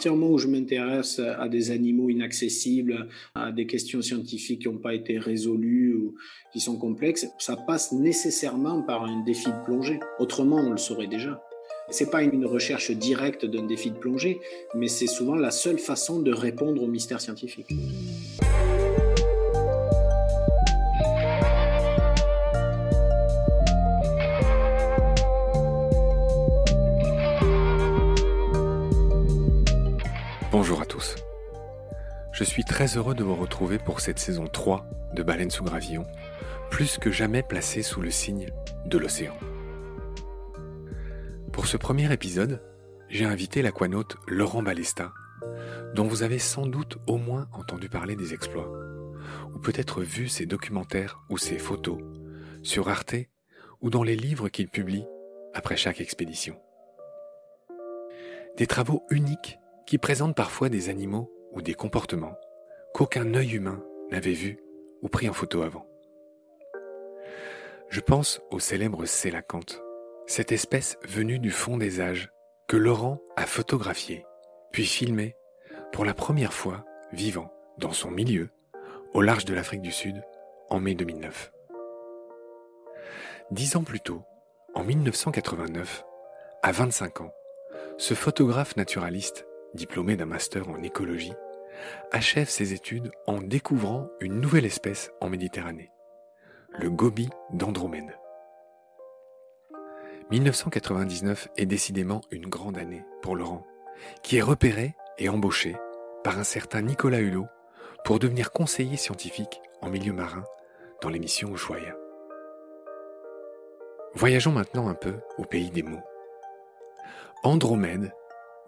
partir 0.00 0.14
du 0.14 0.18
moment 0.18 0.32
où 0.32 0.38
je 0.38 0.46
m'intéresse 0.46 1.18
à 1.18 1.46
des 1.50 1.70
animaux 1.70 2.08
inaccessibles, 2.08 3.06
à 3.34 3.52
des 3.52 3.66
questions 3.66 4.00
scientifiques 4.00 4.62
qui 4.62 4.68
n'ont 4.68 4.78
pas 4.78 4.94
été 4.94 5.18
résolues 5.18 5.92
ou 5.92 6.14
qui 6.54 6.60
sont 6.60 6.78
complexes, 6.78 7.28
ça 7.38 7.54
passe 7.54 7.92
nécessairement 7.92 8.80
par 8.80 9.04
un 9.04 9.22
défi 9.24 9.48
de 9.48 9.64
plongée. 9.66 10.00
Autrement, 10.18 10.56
on 10.56 10.70
le 10.70 10.78
saurait 10.78 11.06
déjà. 11.06 11.44
C'est 11.90 12.10
pas 12.10 12.22
une 12.22 12.46
recherche 12.46 12.90
directe 12.92 13.44
d'un 13.44 13.66
défi 13.66 13.90
de 13.90 13.98
plongée, 13.98 14.40
mais 14.74 14.88
c'est 14.88 15.06
souvent 15.06 15.34
la 15.34 15.50
seule 15.50 15.78
façon 15.78 16.20
de 16.20 16.32
répondre 16.32 16.82
au 16.82 16.86
mystère 16.86 17.20
scientifique. 17.20 17.68
Je 32.40 32.44
suis 32.46 32.64
très 32.64 32.96
heureux 32.96 33.14
de 33.14 33.22
vous 33.22 33.34
retrouver 33.34 33.78
pour 33.78 34.00
cette 34.00 34.18
saison 34.18 34.46
3 34.46 34.88
de 35.12 35.22
Baleine 35.22 35.50
sous 35.50 35.62
gravillon, 35.62 36.06
plus 36.70 36.96
que 36.96 37.10
jamais 37.10 37.42
placée 37.42 37.82
sous 37.82 38.00
le 38.00 38.10
signe 38.10 38.48
de 38.86 38.96
l'océan. 38.96 39.34
Pour 41.52 41.66
ce 41.66 41.76
premier 41.76 42.10
épisode, 42.10 42.62
j'ai 43.10 43.26
invité 43.26 43.60
l'aquanaute 43.60 44.16
Laurent 44.26 44.62
Balesta, 44.62 45.12
dont 45.94 46.04
vous 46.04 46.22
avez 46.22 46.38
sans 46.38 46.64
doute 46.64 46.96
au 47.06 47.18
moins 47.18 47.46
entendu 47.52 47.90
parler 47.90 48.16
des 48.16 48.32
exploits, 48.32 48.72
ou 49.54 49.58
peut-être 49.58 50.00
vu 50.00 50.26
ses 50.26 50.46
documentaires 50.46 51.20
ou 51.28 51.36
ses 51.36 51.58
photos 51.58 51.98
sur 52.62 52.88
Arte 52.88 53.16
ou 53.82 53.90
dans 53.90 54.02
les 54.02 54.16
livres 54.16 54.48
qu'il 54.48 54.68
publie 54.68 55.04
après 55.52 55.76
chaque 55.76 56.00
expédition. 56.00 56.56
Des 58.56 58.66
travaux 58.66 59.04
uniques 59.10 59.58
qui 59.86 59.98
présentent 59.98 60.34
parfois 60.34 60.70
des 60.70 60.88
animaux 60.88 61.30
ou 61.52 61.62
des 61.62 61.74
comportements 61.74 62.36
qu'aucun 62.94 63.34
œil 63.34 63.54
humain 63.54 63.82
n'avait 64.10 64.32
vus 64.32 64.58
ou 65.02 65.08
pris 65.08 65.28
en 65.28 65.32
photo 65.32 65.62
avant. 65.62 65.86
Je 67.88 68.00
pense 68.00 68.40
au 68.50 68.58
célèbre 68.58 69.04
sélacanthe, 69.04 69.82
cette 70.26 70.52
espèce 70.52 70.96
venue 71.02 71.38
du 71.38 71.50
fond 71.50 71.76
des 71.76 72.00
âges 72.00 72.30
que 72.68 72.76
Laurent 72.76 73.20
a 73.36 73.46
photographié, 73.46 74.24
puis 74.70 74.86
filmé 74.86 75.34
pour 75.92 76.04
la 76.04 76.14
première 76.14 76.52
fois 76.52 76.84
vivant 77.12 77.52
dans 77.78 77.92
son 77.92 78.10
milieu 78.10 78.50
au 79.12 79.22
large 79.22 79.44
de 79.44 79.54
l'Afrique 79.54 79.82
du 79.82 79.90
Sud 79.90 80.22
en 80.68 80.78
mai 80.78 80.94
2009. 80.94 81.52
Dix 83.50 83.74
ans 83.74 83.82
plus 83.82 83.98
tôt, 83.98 84.22
en 84.74 84.84
1989, 84.84 86.04
à 86.62 86.70
25 86.70 87.22
ans, 87.22 87.32
ce 87.98 88.14
photographe 88.14 88.76
naturaliste, 88.76 89.46
diplômé 89.74 90.16
d'un 90.16 90.26
master 90.26 90.68
en 90.68 90.82
écologie, 90.82 91.34
achève 92.10 92.48
ses 92.48 92.72
études 92.72 93.10
en 93.26 93.40
découvrant 93.40 94.08
une 94.20 94.40
nouvelle 94.40 94.66
espèce 94.66 95.10
en 95.20 95.28
Méditerranée, 95.28 95.90
le 96.78 96.90
gobi 96.90 97.28
d'Andromède. 97.52 98.16
1999 100.30 101.48
est 101.56 101.66
décidément 101.66 102.20
une 102.30 102.46
grande 102.46 102.78
année 102.78 103.04
pour 103.22 103.34
Laurent, 103.34 103.66
qui 104.22 104.36
est 104.36 104.42
repéré 104.42 104.94
et 105.18 105.28
embauché 105.28 105.76
par 106.22 106.38
un 106.38 106.44
certain 106.44 106.82
Nicolas 106.82 107.20
Hulot 107.20 107.46
pour 108.04 108.18
devenir 108.18 108.52
conseiller 108.52 108.96
scientifique 108.96 109.60
en 109.80 109.90
milieu 109.90 110.12
marin 110.12 110.44
dans 111.02 111.08
l'émission 111.08 111.52
Ushuaïa. 111.52 111.96
Voyageons 114.14 114.52
maintenant 114.52 114.88
un 114.88 114.94
peu 114.94 115.14
au 115.38 115.44
pays 115.44 115.70
des 115.70 115.82
mots. 115.82 116.02
Andromède, 117.42 118.12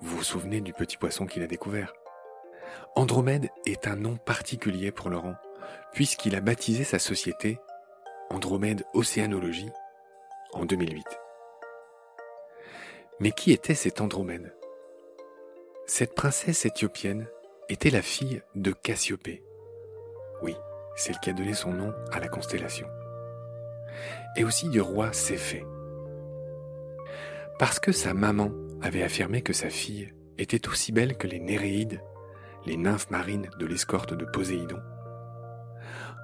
vous 0.03 0.17
vous 0.17 0.25
souvenez 0.25 0.61
du 0.61 0.73
petit 0.73 0.97
poisson 0.97 1.27
qu'il 1.27 1.45
a 1.45 1.47
découvert? 1.47 1.95
Andromède 2.97 3.51
est 3.67 3.87
un 3.87 3.95
nom 3.95 4.17
particulier 4.17 4.91
pour 4.91 5.11
Laurent, 5.11 5.37
puisqu'il 5.93 6.35
a 6.35 6.41
baptisé 6.41 6.83
sa 6.83 6.99
société 6.99 7.61
Andromède 8.29 8.85
Océanologie 8.95 9.71
en 10.53 10.65
2008. 10.65 11.07
Mais 13.21 13.31
qui 13.31 13.53
était 13.53 13.77
cette 13.77 14.01
Andromède? 14.01 14.53
Cette 15.87 16.17
princesse 16.17 16.67
éthiopienne 16.67 17.29
était 17.69 17.91
la 17.91 18.03
fille 18.03 18.43
de 18.57 18.73
Cassiopée. 18.73 19.45
Oui, 20.43 20.57
celle 20.97 21.21
qui 21.21 21.31
a 21.31 21.33
donné 21.33 21.55
son 21.55 21.73
nom 21.73 21.95
à 22.11 22.19
la 22.19 22.29
constellation. 22.29 22.89
Et 24.37 24.43
aussi 24.43 24.69
du 24.69 24.81
roi 24.81 25.13
Céphée. 25.13 25.65
Parce 27.61 27.79
que 27.79 27.93
sa 27.93 28.15
maman 28.15 28.51
avait 28.83 29.03
affirmé 29.03 29.43
que 29.43 29.53
sa 29.53 29.71
fille 29.71 30.13
était 30.39 30.69
aussi 30.69 30.93
belle 30.93 31.17
que 31.17 31.27
les 31.27 31.41
Néréides, 31.41 32.03
les 32.67 32.77
nymphes 32.77 33.11
marines 33.11 33.51
de 33.59 33.67
l'escorte 33.67 34.15
de 34.15 34.25
Poséidon. 34.25 34.81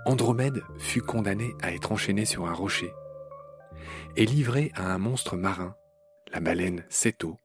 Andromède 0.05 0.63
fut 0.79 1.03
condamnée 1.03 1.53
à 1.63 1.73
être 1.73 1.93
enchaînée 1.93 2.25
sur 2.25 2.47
un 2.47 2.55
rocher 2.55 2.93
et 4.17 4.27
livrée 4.27 4.73
à 4.75 4.93
un 4.93 4.99
monstre 4.99 5.37
marin 5.37 5.75
la 6.33 6.41
baleine 6.41 6.85
Céto, 6.89 7.37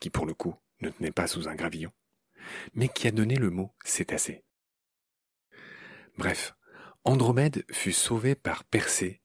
qui 0.00 0.10
pour 0.10 0.26
le 0.26 0.34
coup 0.34 0.54
ne 0.80 0.90
tenait 0.90 1.12
pas 1.12 1.26
sous 1.26 1.48
un 1.48 1.54
gravillon, 1.54 1.92
mais 2.74 2.88
qui 2.88 3.06
a 3.06 3.10
donné 3.10 3.36
le 3.36 3.50
mot 3.50 3.72
cétacé. 3.84 4.44
Bref, 6.16 6.54
Andromède 7.04 7.64
fut 7.70 7.92
sauvée 7.92 8.34
par 8.34 8.64
Persée, 8.64 9.20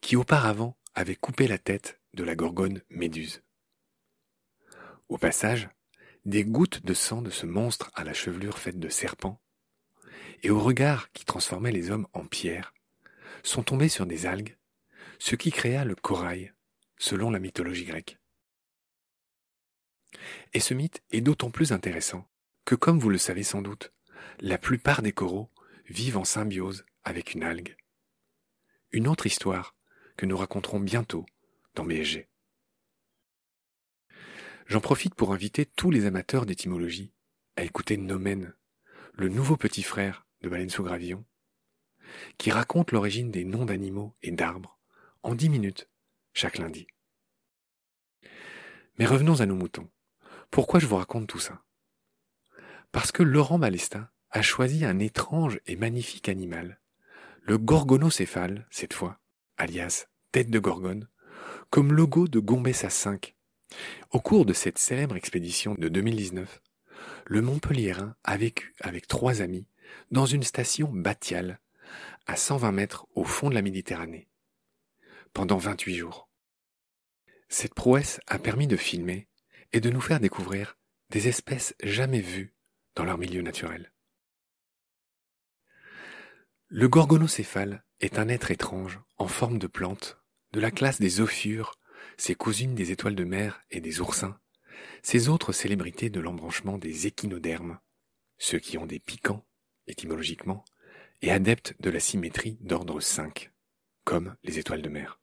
qui 0.00 0.16
auparavant 0.16 0.76
avait 0.94 1.16
coupé 1.16 1.46
la 1.46 1.58
tête 1.58 2.00
de 2.14 2.24
la 2.24 2.34
gorgone 2.34 2.82
Méduse. 2.90 3.42
Au 5.10 5.18
passage, 5.18 5.68
des 6.24 6.44
gouttes 6.44 6.86
de 6.86 6.94
sang 6.94 7.20
de 7.20 7.30
ce 7.30 7.44
monstre 7.44 7.90
à 7.94 8.04
la 8.04 8.12
chevelure 8.12 8.60
faite 8.60 8.78
de 8.78 8.88
serpents, 8.88 9.40
et 10.44 10.50
au 10.50 10.60
regard 10.60 11.10
qui 11.10 11.24
transformait 11.24 11.72
les 11.72 11.90
hommes 11.90 12.06
en 12.12 12.24
pierre, 12.24 12.72
sont 13.42 13.64
tombées 13.64 13.88
sur 13.88 14.06
des 14.06 14.26
algues, 14.26 14.56
ce 15.18 15.34
qui 15.34 15.50
créa 15.50 15.84
le 15.84 15.96
corail, 15.96 16.54
selon 16.96 17.28
la 17.30 17.40
mythologie 17.40 17.86
grecque. 17.86 18.18
Et 20.52 20.60
ce 20.60 20.74
mythe 20.74 21.02
est 21.10 21.22
d'autant 21.22 21.50
plus 21.50 21.72
intéressant 21.72 22.28
que, 22.64 22.76
comme 22.76 23.00
vous 23.00 23.10
le 23.10 23.18
savez 23.18 23.42
sans 23.42 23.62
doute, 23.62 23.92
la 24.38 24.58
plupart 24.58 25.02
des 25.02 25.12
coraux 25.12 25.50
vivent 25.88 26.18
en 26.18 26.24
symbiose 26.24 26.84
avec 27.02 27.34
une 27.34 27.42
algue. 27.42 27.76
Une 28.92 29.08
autre 29.08 29.26
histoire 29.26 29.74
que 30.16 30.26
nous 30.26 30.36
raconterons 30.36 30.78
bientôt 30.78 31.26
dans 31.74 31.84
BSG. 31.84 32.29
J'en 34.70 34.80
profite 34.80 35.16
pour 35.16 35.32
inviter 35.32 35.66
tous 35.66 35.90
les 35.90 36.06
amateurs 36.06 36.46
d'étymologie 36.46 37.12
à 37.56 37.64
écouter 37.64 37.96
Nomen, 37.96 38.54
le 39.14 39.28
nouveau 39.28 39.56
petit 39.56 39.82
frère 39.82 40.28
de 40.42 40.48
Baleine 40.48 40.70
sous 40.70 40.84
Gravillon, 40.84 41.24
qui 42.38 42.52
raconte 42.52 42.92
l'origine 42.92 43.32
des 43.32 43.42
noms 43.42 43.64
d'animaux 43.64 44.14
et 44.22 44.30
d'arbres 44.30 44.78
en 45.24 45.34
dix 45.34 45.48
minutes 45.48 45.88
chaque 46.34 46.56
lundi. 46.58 46.86
Mais 48.96 49.06
revenons 49.06 49.40
à 49.40 49.46
nos 49.46 49.56
moutons. 49.56 49.90
Pourquoi 50.52 50.78
je 50.78 50.86
vous 50.86 50.96
raconte 50.98 51.26
tout 51.26 51.40
ça? 51.40 51.64
Parce 52.92 53.10
que 53.10 53.24
Laurent 53.24 53.58
Balestin 53.58 54.08
a 54.30 54.40
choisi 54.40 54.84
un 54.84 55.00
étrange 55.00 55.58
et 55.66 55.74
magnifique 55.74 56.28
animal, 56.28 56.80
le 57.42 57.58
gorgonocéphale, 57.58 58.68
cette 58.70 58.94
fois, 58.94 59.18
alias 59.56 60.06
tête 60.30 60.48
de 60.48 60.60
gorgone, 60.60 61.08
comme 61.70 61.92
logo 61.92 62.28
de 62.28 62.38
Gombessa 62.38 62.88
5. 62.88 63.34
Au 64.10 64.20
cours 64.20 64.46
de 64.46 64.52
cette 64.52 64.78
célèbre 64.78 65.16
expédition 65.16 65.74
de 65.74 65.88
2019, 65.88 66.60
le 67.26 67.42
Montpelliérain 67.42 68.16
a 68.24 68.36
vécu 68.36 68.74
avec 68.80 69.06
trois 69.06 69.42
amis 69.42 69.66
dans 70.10 70.26
une 70.26 70.42
station 70.42 70.90
batiale 70.92 71.60
à 72.26 72.36
120 72.36 72.72
mètres 72.72 73.06
au 73.14 73.24
fond 73.24 73.48
de 73.48 73.54
la 73.54 73.62
Méditerranée, 73.62 74.28
pendant 75.32 75.56
28 75.56 75.96
jours. 75.96 76.28
Cette 77.48 77.74
prouesse 77.74 78.20
a 78.26 78.38
permis 78.38 78.66
de 78.66 78.76
filmer 78.76 79.28
et 79.72 79.80
de 79.80 79.90
nous 79.90 80.00
faire 80.00 80.20
découvrir 80.20 80.78
des 81.10 81.28
espèces 81.28 81.74
jamais 81.82 82.20
vues 82.20 82.54
dans 82.94 83.04
leur 83.04 83.18
milieu 83.18 83.42
naturel. 83.42 83.92
Le 86.68 86.88
gorgonocéphale 86.88 87.84
est 88.00 88.18
un 88.18 88.28
être 88.28 88.52
étrange 88.52 89.00
en 89.18 89.26
forme 89.26 89.58
de 89.58 89.66
plante, 89.66 90.18
de 90.52 90.60
la 90.60 90.70
classe 90.70 91.00
des 91.00 91.20
ophures, 91.20 91.79
ses 92.20 92.34
cousines 92.34 92.74
des 92.74 92.92
étoiles 92.92 93.14
de 93.14 93.24
mer 93.24 93.62
et 93.70 93.80
des 93.80 94.02
oursins, 94.02 94.38
ces 95.02 95.30
autres 95.30 95.52
célébrités 95.52 96.10
de 96.10 96.20
l'embranchement 96.20 96.76
des 96.76 97.06
échinodermes, 97.06 97.78
ceux 98.36 98.58
qui 98.58 98.76
ont 98.76 98.84
des 98.84 99.00
piquants, 99.00 99.46
étymologiquement, 99.86 100.62
et 101.22 101.30
adeptes 101.30 101.74
de 101.80 101.88
la 101.88 101.98
symétrie 101.98 102.58
d'ordre 102.60 103.00
5, 103.00 103.50
comme 104.04 104.36
les 104.42 104.58
étoiles 104.58 104.82
de 104.82 104.90
mer. 104.90 105.18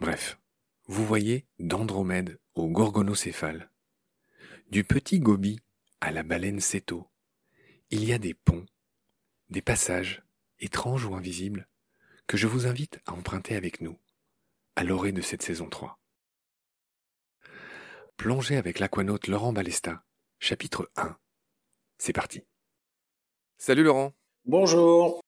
Bref, 0.00 0.40
vous 0.86 1.06
voyez 1.06 1.46
d'Andromède 1.60 2.40
au 2.54 2.68
gorgonocéphale. 2.68 3.70
Du 4.68 4.82
petit 4.82 5.20
gobi 5.20 5.60
à 6.00 6.10
la 6.10 6.24
baleine 6.24 6.58
céto, 6.58 7.08
il 7.90 8.02
y 8.02 8.12
a 8.12 8.18
des 8.18 8.34
ponts, 8.34 8.66
des 9.48 9.62
passages, 9.62 10.24
étranges 10.58 11.04
ou 11.04 11.14
invisibles, 11.14 11.68
que 12.26 12.36
je 12.36 12.48
vous 12.48 12.66
invite 12.66 12.98
à 13.06 13.12
emprunter 13.12 13.54
avec 13.54 13.80
nous, 13.80 13.96
à 14.76 14.84
l'orée 14.84 15.12
de 15.12 15.20
cette 15.20 15.42
saison 15.42 15.68
3. 15.68 15.98
Plongez 18.16 18.56
avec 18.56 18.78
l'aquanaute 18.78 19.26
Laurent 19.28 19.52
Balesta 19.52 20.02
chapitre 20.40 20.90
1. 20.96 21.16
C'est 21.98 22.12
parti. 22.12 22.42
Salut 23.56 23.84
Laurent. 23.84 24.12
Bonjour. 24.44 25.20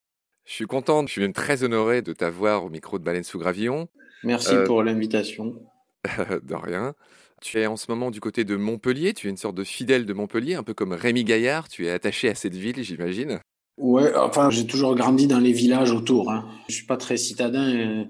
Je 0.44 0.52
suis 0.52 0.66
content, 0.66 1.06
je 1.06 1.12
suis 1.12 1.20
même 1.20 1.32
très 1.32 1.62
honoré 1.64 2.02
de 2.02 2.12
t'avoir 2.12 2.64
au 2.64 2.68
micro 2.70 2.98
de 2.98 3.04
Baleine 3.04 3.24
sous 3.24 3.38
Gravillon. 3.38 3.88
Merci 4.22 4.54
Euh, 4.54 4.66
pour 4.66 4.82
l'invitation. 4.82 5.56
de 6.04 6.54
rien. 6.54 6.94
Tu 7.42 7.58
es 7.60 7.66
en 7.66 7.76
ce 7.76 7.90
moment 7.90 8.10
du 8.10 8.20
côté 8.20 8.44
de 8.44 8.56
Montpellier, 8.56 9.12
tu 9.14 9.26
es 9.26 9.30
une 9.30 9.36
sorte 9.36 9.56
de 9.56 9.64
fidèle 9.64 10.06
de 10.06 10.12
Montpellier, 10.12 10.54
un 10.54 10.62
peu 10.62 10.74
comme 10.74 10.92
Rémi 10.92 11.24
Gaillard, 11.24 11.68
tu 11.68 11.86
es 11.86 11.90
attaché 11.90 12.28
à 12.28 12.34
cette 12.34 12.54
ville, 12.54 12.82
j'imagine. 12.82 13.40
Ouais, 13.78 14.14
enfin, 14.16 14.48
j'ai 14.50 14.66
toujours 14.66 14.94
grandi 14.94 15.26
dans 15.26 15.38
les 15.38 15.52
villages 15.52 15.92
autour. 15.92 16.30
Hein. 16.30 16.48
Je 16.68 16.74
suis 16.74 16.86
pas 16.86 16.96
très 16.96 17.16
citadin. 17.18 17.74
euh, 17.76 18.04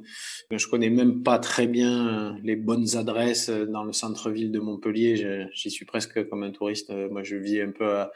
Je 0.51 0.67
connais 0.69 0.91
même 0.91 1.23
pas 1.25 1.39
très 1.41 1.67
bien 1.67 2.07
euh, 2.07 2.33
les 2.45 2.55
bonnes 2.55 2.97
adresses 2.97 3.49
euh, 3.49 3.67
dans 3.67 3.83
le 3.83 3.93
centre-ville 3.93 4.53
de 4.53 4.61
Montpellier. 4.61 5.49
J'y 5.53 5.71
suis 5.71 5.85
presque 5.85 6.29
comme 6.29 6.45
un 6.45 6.53
touriste. 6.53 6.91
Euh, 6.91 7.09
Moi, 7.11 7.23
je 7.25 7.37
vis 7.37 7.61
un 7.61 7.73
peu 7.73 7.89
à- 7.89 8.13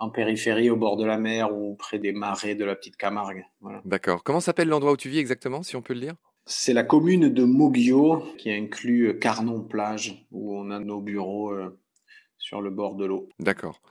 en 0.00 0.10
périphérie, 0.10 0.70
au 0.70 0.76
bord 0.76 0.96
de 0.96 1.04
la 1.04 1.18
mer 1.18 1.52
ou 1.54 1.74
près 1.74 1.98
des 1.98 2.12
marais 2.12 2.54
de 2.54 2.64
la 2.64 2.74
petite 2.76 2.96
Camargue. 2.96 3.44
Voilà. 3.60 3.82
D'accord. 3.84 4.22
Comment 4.22 4.40
s'appelle 4.40 4.68
l'endroit 4.68 4.92
où 4.92 4.96
tu 4.96 5.08
vis 5.08 5.18
exactement, 5.18 5.62
si 5.64 5.74
on 5.76 5.82
peut 5.82 5.92
le 5.92 6.00
dire? 6.00 6.14
C'est 6.46 6.72
la 6.72 6.84
commune 6.84 7.28
de 7.28 7.44
Moguio 7.44 8.22
qui 8.38 8.50
inclut 8.50 9.18
Carnon-Plage, 9.18 10.24
où 10.30 10.56
on 10.56 10.70
a 10.70 10.78
nos 10.78 11.00
bureaux 11.02 11.50
euh, 11.52 11.78
sur 12.38 12.62
le 12.62 12.70
bord 12.70 12.94
de 12.94 13.04
l'eau. 13.06 13.28
D'accord. 13.40 13.82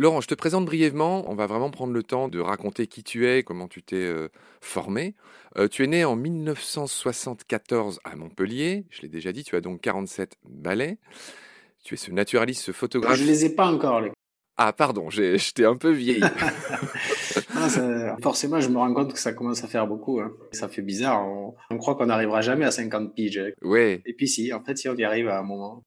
Laurent, 0.00 0.20
je 0.20 0.28
te 0.28 0.34
présente 0.34 0.64
brièvement. 0.64 1.28
On 1.28 1.34
va 1.34 1.46
vraiment 1.46 1.72
prendre 1.72 1.92
le 1.92 2.04
temps 2.04 2.28
de 2.28 2.38
raconter 2.38 2.86
qui 2.86 3.02
tu 3.02 3.28
es, 3.28 3.42
comment 3.42 3.66
tu 3.66 3.82
t'es 3.82 3.96
euh, 3.96 4.28
formé. 4.60 5.16
Euh, 5.56 5.66
tu 5.66 5.82
es 5.82 5.88
né 5.88 6.04
en 6.04 6.14
1974 6.14 7.98
à 8.04 8.14
Montpellier. 8.14 8.84
Je 8.90 9.02
l'ai 9.02 9.08
déjà 9.08 9.32
dit, 9.32 9.42
tu 9.42 9.56
as 9.56 9.60
donc 9.60 9.80
47 9.80 10.36
balais. 10.48 10.98
Tu 11.82 11.94
es 11.94 11.96
ce 11.96 12.12
naturaliste, 12.12 12.62
ce 12.62 12.70
photographe. 12.70 13.18
Je 13.18 13.24
les 13.24 13.46
ai 13.46 13.50
pas 13.50 13.66
encore, 13.66 14.00
les 14.00 14.12
Ah, 14.56 14.72
pardon, 14.72 15.08
t'ai 15.08 15.64
un 15.64 15.76
peu 15.76 15.90
vieilli. 15.90 16.22
Ah, 17.64 17.68
ça- 17.68 18.16
forcément, 18.22 18.60
je 18.60 18.68
me 18.68 18.78
rends 18.78 18.92
compte 18.94 19.12
que 19.12 19.18
ça 19.18 19.32
commence 19.32 19.62
à 19.64 19.68
faire 19.68 19.86
beaucoup. 19.86 20.20
hein. 20.20 20.32
Ça 20.52 20.68
fait 20.68 20.82
bizarre. 20.82 21.22
On, 21.26 21.54
on 21.70 21.76
croit 21.78 21.94
qu'on 21.96 22.06
n'arrivera 22.06 22.40
jamais 22.42 22.64
à 22.64 22.70
50 22.70 23.14
piges. 23.14 23.42
ouais, 23.62 24.00
Et 24.06 24.12
puis 24.12 24.28
si, 24.28 24.52
en 24.52 24.62
fait, 24.62 24.76
si 24.78 24.88
on 24.88 24.94
y 24.94 25.04
arrive 25.04 25.28
à 25.28 25.38
un 25.38 25.42
moment. 25.42 25.82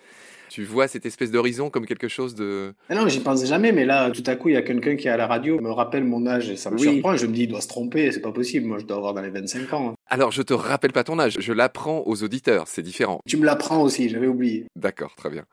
tu 0.50 0.64
vois 0.66 0.88
cette 0.90 1.06
espèce 1.06 1.32
d'horizon 1.32 1.70
comme 1.70 1.86
quelque 1.86 2.08
chose 2.10 2.36
de. 2.36 2.74
Ah 2.90 2.96
non, 2.96 3.08
j'y 3.08 3.20
pense 3.22 3.46
jamais, 3.46 3.72
mais 3.72 3.86
là, 3.86 4.12
tout 4.12 4.24
à 4.26 4.36
coup, 4.36 4.50
il 4.50 4.54
y 4.56 4.58
a 4.58 4.62
quelqu'un 4.62 4.96
qui 4.98 5.08
est 5.08 5.12
à 5.12 5.16
la 5.18 5.28
radio, 5.28 5.60
me 5.62 5.72
rappelle 5.72 6.04
mon 6.04 6.28
âge 6.28 6.50
et 6.50 6.58
ça 6.58 6.70
me 6.72 6.76
Oui. 6.76 6.82
surprend. 6.94 7.16
Je 7.16 7.26
me 7.26 7.32
dis, 7.34 7.44
il 7.44 7.48
doit 7.48 7.62
se 7.62 7.68
tromper, 7.70 8.12
c'est 8.12 8.20
pas 8.22 8.34
possible. 8.34 8.68
Moi, 8.68 8.78
je 8.80 8.86
dois 8.86 8.98
avoir 8.98 9.14
dans 9.14 9.22
les 9.22 9.30
25 9.30 9.72
ans. 9.74 9.90
hein. 9.92 9.96
Alors, 10.10 10.32
je 10.32 10.42
te 10.42 10.54
rappelle 10.54 10.92
pas 10.92 11.06
ton 11.06 11.20
âge, 11.20 11.38
je 11.40 11.54
l'apprends 11.54 12.04
aux 12.06 12.22
auditeurs, 12.24 12.68
c'est 12.68 12.82
différent. 12.82 13.22
Tu 13.26 13.38
me 13.38 13.46
l'apprends 13.46 13.82
aussi, 13.82 14.10
j'avais 14.10 14.28
oublié. 14.28 14.66
D'accord, 14.76 15.16
très 15.16 15.30
bien. 15.30 15.46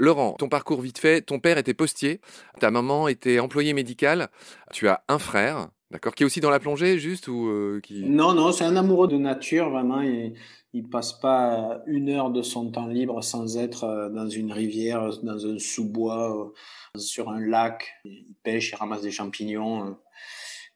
Laurent, 0.00 0.32
ton 0.38 0.48
parcours 0.48 0.80
vite 0.80 0.98
fait, 0.98 1.20
ton 1.20 1.38
père 1.40 1.58
était 1.58 1.74
postier, 1.74 2.20
ta 2.58 2.70
maman 2.70 3.06
était 3.06 3.38
employée 3.38 3.74
médicale, 3.74 4.28
tu 4.72 4.88
as 4.88 5.04
un 5.08 5.18
frère, 5.18 5.68
d'accord, 5.90 6.14
qui 6.14 6.22
est 6.22 6.26
aussi 6.26 6.40
dans 6.40 6.48
la 6.48 6.58
plongée, 6.58 6.98
juste 6.98 7.28
ou 7.28 7.48
euh, 7.48 7.80
qui. 7.82 8.02
Non, 8.04 8.32
non, 8.32 8.50
c'est 8.50 8.64
un 8.64 8.76
amoureux 8.76 9.08
de 9.08 9.18
nature, 9.18 9.68
vraiment. 9.68 10.00
Il, 10.00 10.32
il 10.72 10.88
passe 10.88 11.12
pas 11.12 11.82
une 11.86 12.08
heure 12.08 12.30
de 12.30 12.40
son 12.40 12.70
temps 12.70 12.86
libre 12.86 13.22
sans 13.22 13.58
être 13.58 13.84
euh, 13.84 14.08
dans 14.08 14.28
une 14.28 14.52
rivière, 14.52 15.10
dans 15.22 15.46
un 15.46 15.58
sous-bois, 15.58 16.54
euh, 16.96 16.98
sur 16.98 17.28
un 17.28 17.40
lac. 17.40 17.86
Il 18.06 18.34
pêche, 18.42 18.70
il 18.72 18.76
ramasse 18.76 19.02
des 19.02 19.10
champignons. 19.10 19.98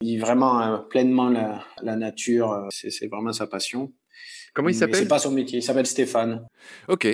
Il 0.02 0.16
vit 0.16 0.18
vraiment 0.18 0.80
pleinement 0.90 1.30
la, 1.30 1.64
la 1.82 1.96
nature. 1.96 2.68
c'est 2.70 3.06
vraiment 3.06 3.32
sa 3.32 3.46
passion. 3.46 3.90
Comment 4.54 4.68
il 4.68 4.74
s'appelle 4.74 4.96
C'est 4.96 5.08
pas 5.08 5.18
son 5.18 5.32
métier. 5.32 5.58
Il 5.58 5.62
s'appelle 5.62 5.86
Stéphane. 5.86 6.46
Ok, 6.88 7.08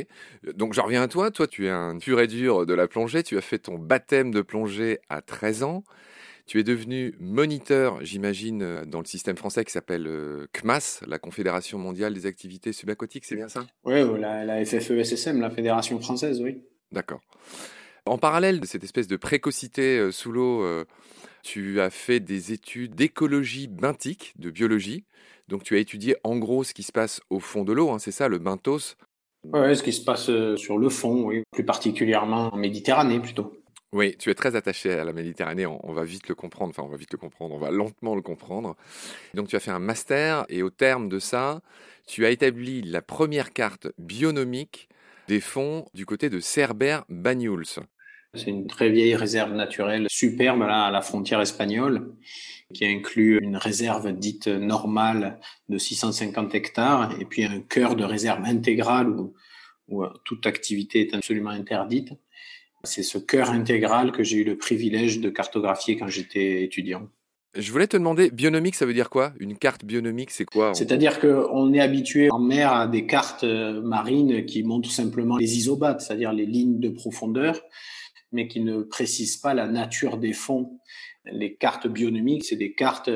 donc 0.55 0.75
j'en 0.75 0.85
reviens 0.85 1.03
à 1.03 1.09
toi. 1.09 1.31
Toi, 1.31 1.47
tu 1.47 1.67
es 1.67 1.71
un 1.71 1.99
pur 1.99 2.21
et 2.21 2.27
dur 2.27 2.67
de 2.67 2.75
la 2.75 2.87
plongée. 2.87 3.23
Tu 3.23 3.39
as 3.39 3.41
fait 3.41 3.59
ton 3.59 3.79
baptême 3.79 4.31
de 4.31 4.43
plongée 4.43 4.99
à 5.09 5.23
13 5.23 5.63
ans. 5.63 5.83
Tu 6.47 6.59
es 6.59 6.65
devenu 6.65 7.15
moniteur, 7.19 8.05
j'imagine, 8.05 8.83
dans 8.85 8.99
le 8.99 9.05
système 9.07 9.37
français 9.37 9.65
qui 9.65 9.71
s'appelle 9.71 10.07
euh, 10.09 10.47
CMAS, 10.53 11.01
la 11.07 11.19
Confédération 11.19 11.79
mondiale 11.79 12.13
des 12.13 12.27
activités 12.27 12.73
subaquatiques, 12.73 13.25
c'est 13.25 13.37
bien 13.37 13.49
ça? 13.49 13.67
Oui, 13.85 14.03
la, 14.19 14.45
la 14.45 14.65
FFESSM, 14.65 15.41
la 15.41 15.51
Fédération 15.51 16.01
française, 16.01 16.43
oui. 16.43 16.65
D'accord. 16.91 17.21
En 18.05 18.19
parallèle 18.19 18.59
de 18.59 18.67
cette 18.67 18.83
espèce 18.83 19.07
de 19.07 19.17
précocité 19.17 19.99
euh, 19.99 20.11
sous 20.11 20.33
l'eau, 20.33 20.65
euh, 20.65 20.85
tu 21.43 21.81
as 21.81 21.91
fait 21.91 22.21
des 22.21 22.53
études 22.53 22.95
d'écologie 22.95 23.67
benthique, 23.69 24.35
de 24.39 24.51
biologie. 24.51 25.05
Donc 25.49 25.65
tu 25.65 25.75
as 25.75 25.79
étudié 25.79 26.17
en 26.25 26.37
gros 26.39 26.65
ce 26.65 26.75
qui 26.75 26.83
se 26.83 26.93
passe 26.93 27.21
au 27.31 27.41
fond 27.41 27.65
de 27.65 27.73
l'eau, 27.73 27.91
hein, 27.91 27.99
c'est 27.99 28.13
ça, 28.13 28.29
le 28.29 28.39
benthos. 28.39 28.97
Ouais, 29.45 29.75
ce 29.75 29.83
qui 29.83 29.93
se 29.93 30.05
passe 30.05 30.29
euh, 30.29 30.57
sur 30.57 30.79
le 30.79 30.89
fond, 30.91 31.25
oui. 31.25 31.43
Plus 31.51 31.65
particulièrement 31.65 32.53
en 32.53 32.57
Méditerranée, 32.57 33.21
plutôt. 33.21 33.53
Oui, 33.93 34.15
tu 34.17 34.31
es 34.31 34.35
très 34.35 34.55
attaché 34.55 34.93
à 34.93 35.05
la 35.05 35.13
Méditerranée, 35.13 35.67
on, 35.67 35.93
va 35.93 36.05
vite 36.05 36.29
le 36.29 36.37
comprendre, 36.37 36.71
enfin 36.71 36.85
on 36.85 36.89
va 36.91 36.97
vite 36.97 37.11
le 37.11 37.19
comprendre, 37.19 37.57
on 37.57 37.59
va 37.59 37.73
lentement 37.73 38.15
le 38.15 38.23
comprendre. 38.23 38.77
Donc 39.35 39.49
tu 39.49 39.57
as 39.57 39.61
fait 39.61 39.73
un 39.73 39.81
master 39.81 40.45
et 40.49 40.63
au 40.63 40.71
terme 40.71 41.09
de 41.09 41.19
ça, 41.19 41.61
tu 42.07 42.25
as 42.25 42.31
établi 42.31 42.83
la 42.83 43.03
première 43.03 43.53
carte 43.53 43.89
bionomique 43.99 44.89
des 45.27 45.41
fonds 45.41 45.87
du 45.93 46.07
côté 46.07 46.31
de 46.31 46.39
Cerbère-Banyuls. 46.39 47.81
C'est 48.35 48.50
une 48.50 48.69
très 48.69 48.91
vieille 48.91 49.17
réserve 49.17 49.53
naturelle 49.55 50.06
superbe 50.09 50.61
là, 50.61 50.85
à 50.85 50.91
la 50.91 51.03
frontière 51.03 51.41
espagnole 51.41 52.15
qui 52.73 52.87
inclut 52.87 53.41
une 53.43 53.56
réserve 53.56 54.12
dite 54.12 54.47
normale 54.47 55.41
de 55.69 55.79
650 55.79 56.55
hectares 56.55 57.21
et 57.21 57.25
puis 57.25 57.44
un 57.44 57.61
cœur 57.61 57.97
de 57.97 58.05
réserve 58.05 58.44
intégrale 58.44 59.11
où, 59.11 59.35
où 59.88 60.05
euh, 60.05 60.11
toute 60.25 60.47
activité 60.47 61.00
est 61.00 61.15
absolument 61.15 61.50
interdite. 61.50 62.12
C'est 62.85 63.03
ce 63.03 63.19
cœur 63.19 63.50
intégral 63.50 64.12
que 64.12 64.23
j'ai 64.23 64.38
eu 64.38 64.44
le 64.44 64.56
privilège 64.56 65.21
de 65.21 65.29
cartographier 65.29 65.97
quand 65.97 66.09
j'étais 66.09 66.62
étudiant. 66.62 67.09
Je 67.59 67.73
voulais 67.73 67.88
te 67.88 67.97
demander, 67.97 68.31
bionomique, 68.31 68.77
ça 68.77 68.87
veut 68.87 68.94
dire 68.94 69.11
quoi? 69.11 69.32
Une 69.41 69.59
carte 69.59 69.85
bionomique, 69.85 70.31
c'est 70.31 70.44
quoi 70.44 70.73
C'est-à-dire 70.73 71.19
qu'on 71.19 71.75
est 71.75 71.81
habitué 71.81 72.31
en 72.31 72.38
mer 72.38 72.73
à 72.73 72.87
des 72.87 73.06
cartes 73.06 73.43
euh, 73.43 73.82
marines 73.82 74.47
qui 74.47 74.62
montrent 74.62 74.91
simplement 74.91 75.37
les 75.37 75.59
isobates, 75.59 76.00
c'est-à-dire 76.00 76.32
les 76.32 76.47
lignes 76.47 76.79
de 76.79 76.91
profondeur, 76.91 77.61
mais 78.32 78.49
qui 78.49 78.61
ne 78.61 78.82
précisent 78.82 79.37
pas 79.37 79.55
la 79.55 79.67
nature 79.67 80.19
des 80.19 80.32
fonds. 80.32 80.81
Les 81.25 81.55
cartes 81.55 81.87
bionomiques, 81.87 82.44
c'est 82.44 82.56
des 82.56 82.75
cartes, 82.75 83.11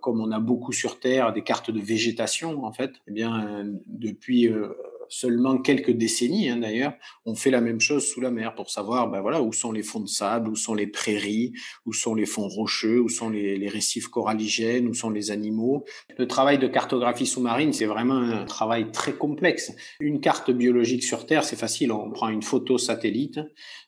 comme 0.00 0.20
on 0.20 0.30
a 0.30 0.40
beaucoup 0.40 0.72
sur 0.72 1.00
Terre, 1.00 1.32
des 1.32 1.42
cartes 1.42 1.70
de 1.70 1.80
végétation, 1.80 2.64
en 2.64 2.72
fait. 2.72 2.92
Eh 3.08 3.12
bien, 3.12 3.46
euh, 3.46 3.72
depuis 3.86 4.48
euh, 4.48 4.72
seulement 5.10 5.58
quelques 5.58 5.90
décennies, 5.90 6.48
hein, 6.48 6.58
d'ailleurs, 6.58 6.94
on 7.26 7.34
fait 7.34 7.50
la 7.50 7.60
même 7.60 7.80
chose 7.80 8.06
sous 8.06 8.20
la 8.20 8.30
mer 8.30 8.54
pour 8.54 8.70
savoir, 8.70 9.10
ben 9.10 9.20
voilà, 9.20 9.42
où 9.42 9.52
sont 9.52 9.72
les 9.72 9.82
fonds 9.82 10.00
de 10.00 10.08
sable, 10.08 10.48
où 10.48 10.56
sont 10.56 10.74
les 10.74 10.86
prairies, 10.86 11.52
où 11.84 11.92
sont 11.92 12.14
les 12.14 12.26
fonds 12.26 12.48
rocheux, 12.48 13.00
où 13.00 13.08
sont 13.08 13.28
les, 13.28 13.68
récifs 13.68 14.08
coralligènes, 14.08 14.88
où 14.88 14.94
sont 14.94 15.10
les 15.10 15.30
animaux. 15.30 15.84
Le 16.16 16.26
travail 16.26 16.58
de 16.58 16.66
cartographie 16.66 17.26
sous-marine, 17.26 17.72
c'est 17.72 17.86
vraiment 17.86 18.16
un 18.16 18.44
travail 18.44 18.90
très 18.90 19.12
complexe. 19.12 19.72
Une 20.00 20.20
carte 20.20 20.50
biologique 20.50 21.04
sur 21.04 21.26
Terre, 21.26 21.44
c'est 21.44 21.56
facile. 21.56 21.92
On 21.92 22.10
prend 22.10 22.28
une 22.28 22.42
photo 22.42 22.78
satellite 22.78 23.40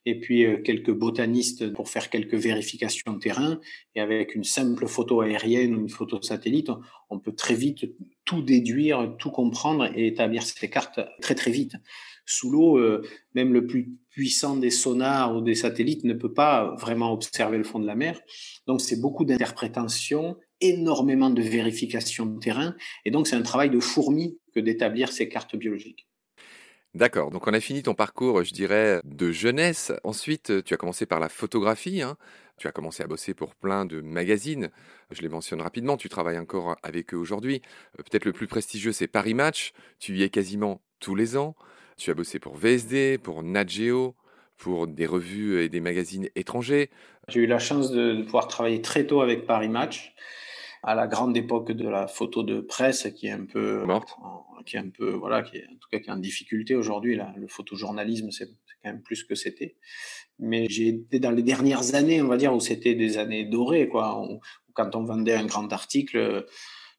et 0.05 0.19
puis 0.19 0.45
euh, 0.45 0.59
quelques 0.62 0.93
botanistes 0.93 1.73
pour 1.73 1.88
faire 1.88 2.11
quelques 2.11 2.35
vérifications 2.35 3.12
de 3.12 3.19
terrain. 3.19 3.61
Et 3.95 4.00
avec 4.00 4.35
une 4.35 4.45
simple 4.45 4.87
photo 4.87 5.21
aérienne 5.21 5.75
ou 5.75 5.81
une 5.81 5.88
photo 5.88 6.21
satellite, 6.21 6.71
on 7.11 7.19
peut 7.19 7.35
très 7.35 7.55
vite 7.55 7.87
tout 8.33 8.41
déduire, 8.41 9.15
tout 9.19 9.31
comprendre 9.31 9.91
et 9.95 10.07
établir 10.07 10.43
ces 10.43 10.71
cartes 10.71 11.01
très 11.21 11.35
très 11.35 11.51
vite. 11.51 11.75
Sous 12.25 12.51
l'eau, 12.51 12.79
euh, 12.79 13.07
même 13.35 13.53
le 13.53 13.67
plus 13.67 13.99
puissant 14.09 14.57
des 14.57 14.71
sonars 14.71 15.37
ou 15.37 15.43
des 15.43 15.55
satellites 15.55 16.05
ne 16.05 16.15
peut 16.15 16.33
pas 16.33 16.75
vraiment 16.77 17.12
observer 17.12 17.59
le 17.59 17.65
fond 17.65 17.79
de 17.79 17.87
la 17.87 17.95
mer. 17.95 18.19
Donc 18.67 18.81
c'est 18.81 18.99
beaucoup 18.99 19.27
d'interprétation, 19.27 20.39
énormément 20.62 21.29
de 21.29 21.43
vérification 21.43 22.25
de 22.25 22.39
terrain, 22.39 22.75
et 23.05 23.11
donc 23.11 23.27
c'est 23.27 23.37
un 23.37 23.43
travail 23.43 23.69
de 23.69 23.81
fourmi 23.81 24.39
que 24.55 24.61
d'établir 24.61 25.12
ces 25.12 25.29
cartes 25.29 25.55
biologiques. 25.55 26.09
D'accord, 26.95 27.31
donc 27.31 27.47
on 27.47 27.53
a 27.53 27.61
fini 27.61 27.83
ton 27.83 27.95
parcours, 27.95 28.45
je 28.45 28.55
dirais, 28.55 29.01
de 29.05 29.31
jeunesse. 29.31 29.93
Ensuite, 30.05 30.65
tu 30.65 30.73
as 30.73 30.77
commencé 30.79 31.05
par 31.05 31.21
la 31.21 31.29
photographie. 31.29 32.01
Hein. 32.01 32.17
Tu 32.59 32.68
as 32.68 32.73
commencé 32.73 33.02
à 33.02 33.06
bosser 33.06 33.35
pour 33.35 33.54
plein 33.54 33.85
de 33.85 34.00
magazines. 34.00 34.71
Je 35.11 35.23
les 35.23 35.28
mentionne 35.28 35.61
rapidement, 35.61 35.97
tu 35.97 36.09
travailles 36.09 36.38
encore 36.38 36.76
avec 36.82 37.12
eux 37.14 37.16
aujourd'hui. 37.16 37.61
Euh, 37.99 38.02
Peut-être 38.02 38.25
le 38.25 38.32
plus 38.32 38.47
prestigieux, 38.47 38.92
c'est 38.92 39.09
Paris 39.09 39.35
Match. 39.35 39.73
Tu 39.99 40.16
y 40.16 40.23
es 40.23 40.28
quasiment 40.28 40.80
tous 41.00 41.14
les 41.14 41.37
ans. 41.37 41.56
Tu 41.97 42.11
as 42.11 42.14
bossé 42.14 42.38
pour 42.38 42.56
VSD, 42.56 43.18
pour 43.18 43.42
Nat 43.42 43.66
Geo, 43.66 44.14
pour 44.59 44.87
des 44.87 45.06
revues 45.06 45.61
et 45.62 45.68
des 45.68 45.80
magazines 45.80 46.28
étrangers. 46.37 46.90
J'ai 47.28 47.40
eu 47.40 47.47
la 47.47 47.59
chance 47.59 47.90
de 47.90 48.23
pouvoir 48.23 48.49
travailler 48.49 48.80
très 48.82 49.06
tôt 49.06 49.21
avec 49.21 49.47
Paris 49.47 49.68
Match, 49.68 50.14
à 50.83 50.95
la 50.95 51.07
grande 51.07 51.37
époque 51.37 51.73
de 51.73 51.89
la 51.89 52.07
photo 52.09 52.43
de 52.43 52.61
presse, 52.61 53.09
qui 53.17 53.27
est 53.29 53.31
un 53.31 53.47
peu 53.47 53.85
Morte. 53.85 54.17
en- 54.23 54.45
qui 54.65 54.77
est 54.77 54.81
un 54.81 54.91
peu 54.91 55.11
voilà, 55.11 55.43
qui 55.43 55.57
est 55.59 55.65
en 55.67 55.75
tout 55.75 55.89
cas 55.91 55.99
qui 55.99 56.09
est 56.09 56.12
en 56.12 56.17
difficulté 56.17 56.75
aujourd'hui. 56.75 57.17
Là, 57.17 57.33
le 57.37 57.47
photojournalisme, 57.49 58.31
c'est 58.31 58.47
c'est 58.47 58.77
quand 58.83 58.91
même 58.93 59.03
plus 59.03 59.23
que 59.25 59.35
c'était. 59.35 59.77
Mais 60.39 60.67
j'ai 60.69 60.89
été 60.89 61.21
dans 61.21 61.31
les 61.31 61.43
dernières 61.43 61.95
années, 61.95 62.21
on 62.23 62.27
va 62.29 62.37
dire, 62.37 62.53
où 62.55 62.61
c'était 62.61 62.95
des 62.95 63.17
années 63.19 63.45
dorées, 63.45 63.89
quoi. 63.89 64.19
On- 64.21 64.41
quand 64.75 64.97
on 64.97 65.05
vendait 65.05 65.35
un 65.35 65.47
grand 65.47 65.73
article, 65.73 66.47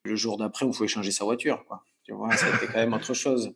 le 0.03 0.15
jour 0.15 0.37
d'après, 0.37 0.65
on 0.65 0.71
pouvait 0.71 0.87
changer 0.87 1.11
sa 1.11 1.25
voiture, 1.25 1.65
quoi. 1.67 1.83
Tu 2.03 2.13
vois, 2.13 2.35
c'était 2.35 2.67
quand 2.67 2.79
même 2.79 2.93
autre 2.93 3.13
chose. 3.13 3.55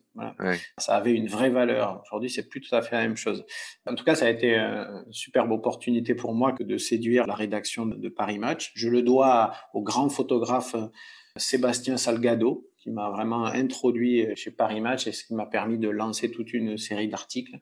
Ça 0.78 0.96
avait 0.96 1.12
une 1.12 1.28
vraie 1.28 1.50
valeur. 1.50 2.00
Aujourd'hui, 2.06 2.30
c'est 2.30 2.48
plus 2.48 2.60
tout 2.62 2.74
à 2.74 2.80
fait 2.80 2.96
la 2.96 3.02
même 3.02 3.16
chose. 3.16 3.44
En 3.86 3.94
tout 3.94 4.04
cas, 4.04 4.14
ça 4.14 4.24
a 4.24 4.30
été 4.30 4.56
une 4.56 5.12
superbe 5.12 5.52
opportunité 5.52 6.14
pour 6.14 6.34
moi 6.34 6.52
que 6.52 6.62
de 6.62 6.78
séduire 6.78 7.26
la 7.26 7.34
rédaction 7.34 7.84
de 7.84 8.08
Paris 8.08 8.38
Match. 8.38 8.72
Je 8.74 8.88
le 8.88 9.02
dois 9.02 9.52
au 9.74 9.82
grand 9.82 10.08
photographe 10.08 10.74
Sébastien 11.36 11.98
Salgado, 11.98 12.70
qui 12.78 12.90
m'a 12.90 13.10
vraiment 13.10 13.44
introduit 13.44 14.26
chez 14.34 14.50
Paris 14.50 14.80
Match 14.80 15.06
et 15.06 15.12
ce 15.12 15.24
qui 15.24 15.34
m'a 15.34 15.46
permis 15.46 15.78
de 15.78 15.90
lancer 15.90 16.30
toute 16.30 16.54
une 16.54 16.78
série 16.78 17.08
d'articles. 17.08 17.60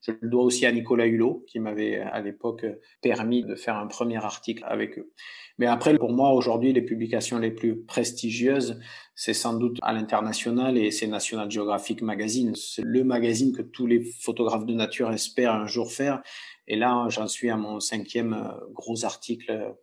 Je 0.00 0.12
le 0.20 0.28
dois 0.28 0.44
aussi 0.44 0.64
à 0.64 0.72
Nicolas 0.72 1.06
Hulot, 1.06 1.44
qui 1.48 1.58
m'avait 1.58 1.98
à 1.98 2.20
l'époque 2.20 2.64
permis 3.00 3.44
de 3.44 3.54
faire 3.54 3.76
un 3.76 3.86
premier 3.86 4.16
article 4.16 4.64
avec 4.66 4.98
eux. 4.98 5.12
Mais 5.58 5.66
après, 5.66 5.96
pour 5.98 6.12
moi, 6.12 6.32
aujourd'hui, 6.32 6.72
les 6.72 6.82
publications 6.82 7.38
les 7.38 7.50
plus 7.50 7.82
prestigieuses, 7.82 8.78
c'est 9.16 9.34
sans 9.34 9.54
doute 9.54 9.78
à 9.82 9.92
l'international 9.92 10.78
et 10.78 10.92
c'est 10.92 11.08
National 11.08 11.50
Geographic 11.50 12.00
Magazine. 12.00 12.54
C'est 12.54 12.84
le 12.84 13.02
magazine 13.02 13.54
que 13.54 13.62
tous 13.62 13.86
les 13.86 14.04
photographes 14.20 14.66
de 14.66 14.74
nature 14.74 15.10
espèrent 15.10 15.54
un 15.54 15.66
jour 15.66 15.90
faire. 15.90 16.22
Et 16.68 16.76
là, 16.76 17.06
j'en 17.08 17.26
suis 17.26 17.50
à 17.50 17.56
mon 17.56 17.80
cinquième 17.80 18.34
euh, 18.34 18.72
gros 18.72 19.04
article 19.04 19.74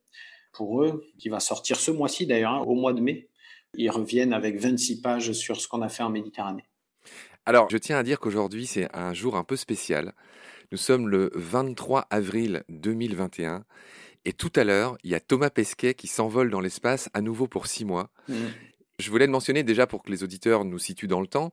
pour 0.54 0.84
eux, 0.84 1.04
qui 1.20 1.28
va 1.28 1.42
sortir 1.42 1.78
ce 1.78 1.92
mois-ci 1.92 2.26
d'ailleurs, 2.26 2.54
hein, 2.54 2.64
au 2.66 2.76
mois 2.76 2.94
de 2.94 3.02
mai. 3.02 3.30
Ils 3.74 3.90
reviennent 3.90 4.32
avec 4.32 4.58
26 4.58 5.02
pages 5.02 5.34
sur 5.34 5.60
ce 5.60 5.68
qu'on 5.68 5.82
a 5.82 5.90
fait 5.90 6.04
en 6.04 6.10
Méditerranée. 6.10 6.64
Alors, 7.46 7.70
je 7.70 7.78
tiens 7.78 7.98
à 7.98 8.04
dire 8.04 8.20
qu'aujourd'hui, 8.20 8.66
c'est 8.66 8.88
un 8.96 9.14
jour 9.14 9.36
un 9.36 9.44
peu 9.44 9.56
spécial. 9.56 10.14
Nous 10.72 10.78
sommes 10.78 11.08
le 11.08 11.32
23 11.36 12.08
avril 12.10 12.64
2021 12.70 13.64
et 14.26 14.34
tout 14.34 14.52
à 14.56 14.64
l'heure, 14.64 14.98
il 15.04 15.12
y 15.12 15.16
a 15.16 15.20
Thomas 15.20 15.52
Pesquet 15.52 15.94
qui 15.94 16.08
s'envole 16.08 16.50
dans 16.50 16.60
l'espace 16.60 17.10
à 17.14 17.22
nouveau 17.22 17.48
pour 17.48 17.68
six 17.68 17.86
mois. 17.86 18.10
Mmh. 18.28 18.34
Je 18.98 19.12
voulais 19.12 19.28
le 19.28 19.32
mentionner 19.32 19.64
déjà 19.64 19.86
pour 19.86 20.04
que 20.04 20.10
les 20.10 20.24
auditeurs 20.24 20.66
nous 20.66 20.80
situent 20.80 21.08
dans 21.08 21.22
le 21.22 21.28
temps, 21.28 21.52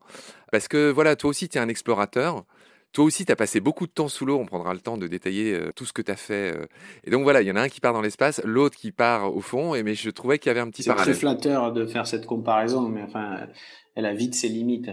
parce 0.51 0.69
que 0.69 0.91
voilà, 0.91 1.17
toi 1.17 1.31
aussi, 1.31 1.49
tu 1.49 1.59
es 1.59 1.61
un 1.61 1.69
explorateur. 1.69 2.45
Toi 2.93 3.05
aussi, 3.05 3.25
tu 3.25 3.33
as 3.33 3.37
passé 3.37 3.61
beaucoup 3.61 3.87
de 3.87 3.93
temps 3.93 4.09
sous 4.09 4.27
l'eau. 4.27 4.39
On 4.39 4.45
prendra 4.45 4.75
le 4.75 4.81
temps 4.81 4.99
de 4.99 5.07
détailler 5.07 5.55
euh, 5.55 5.71
tout 5.75 5.87
ce 5.87 5.95
que 5.95 6.03
tu 6.03 6.13
as 6.13 6.17
fait. 6.17 6.55
Euh. 6.55 6.67
Et 7.05 7.11
donc 7.11 7.23
voilà, 7.23 7.41
il 7.41 7.49
y 7.49 7.51
en 7.51 7.57
a 7.57 7.63
un 7.63 7.69
qui 7.71 7.81
part 7.81 7.95
dans 7.95 8.03
l'espace, 8.03 8.43
l'autre 8.45 8.77
qui 8.77 8.93
part 8.93 9.35
au 9.35 9.41
fond. 9.41 9.75
Et 9.75 9.83
mais 9.83 9.95
je 9.95 10.11
trouvais 10.11 10.39
qu'il 10.39 10.49
y 10.49 10.51
avait 10.51 10.61
un 10.61 10.69
petit 10.69 10.83
parallèle. 10.83 11.15
C'est 11.15 11.21
très 11.21 11.21
flatteur 11.21 11.73
de 11.73 11.87
faire 11.87 12.07
cette 12.07 12.27
comparaison, 12.27 12.83
mais 12.91 13.03
enfin, 13.03 13.47
elle 13.95 14.07
a 14.07 14.15
vite 14.15 14.35
ses 14.35 14.49
limites. 14.49 14.91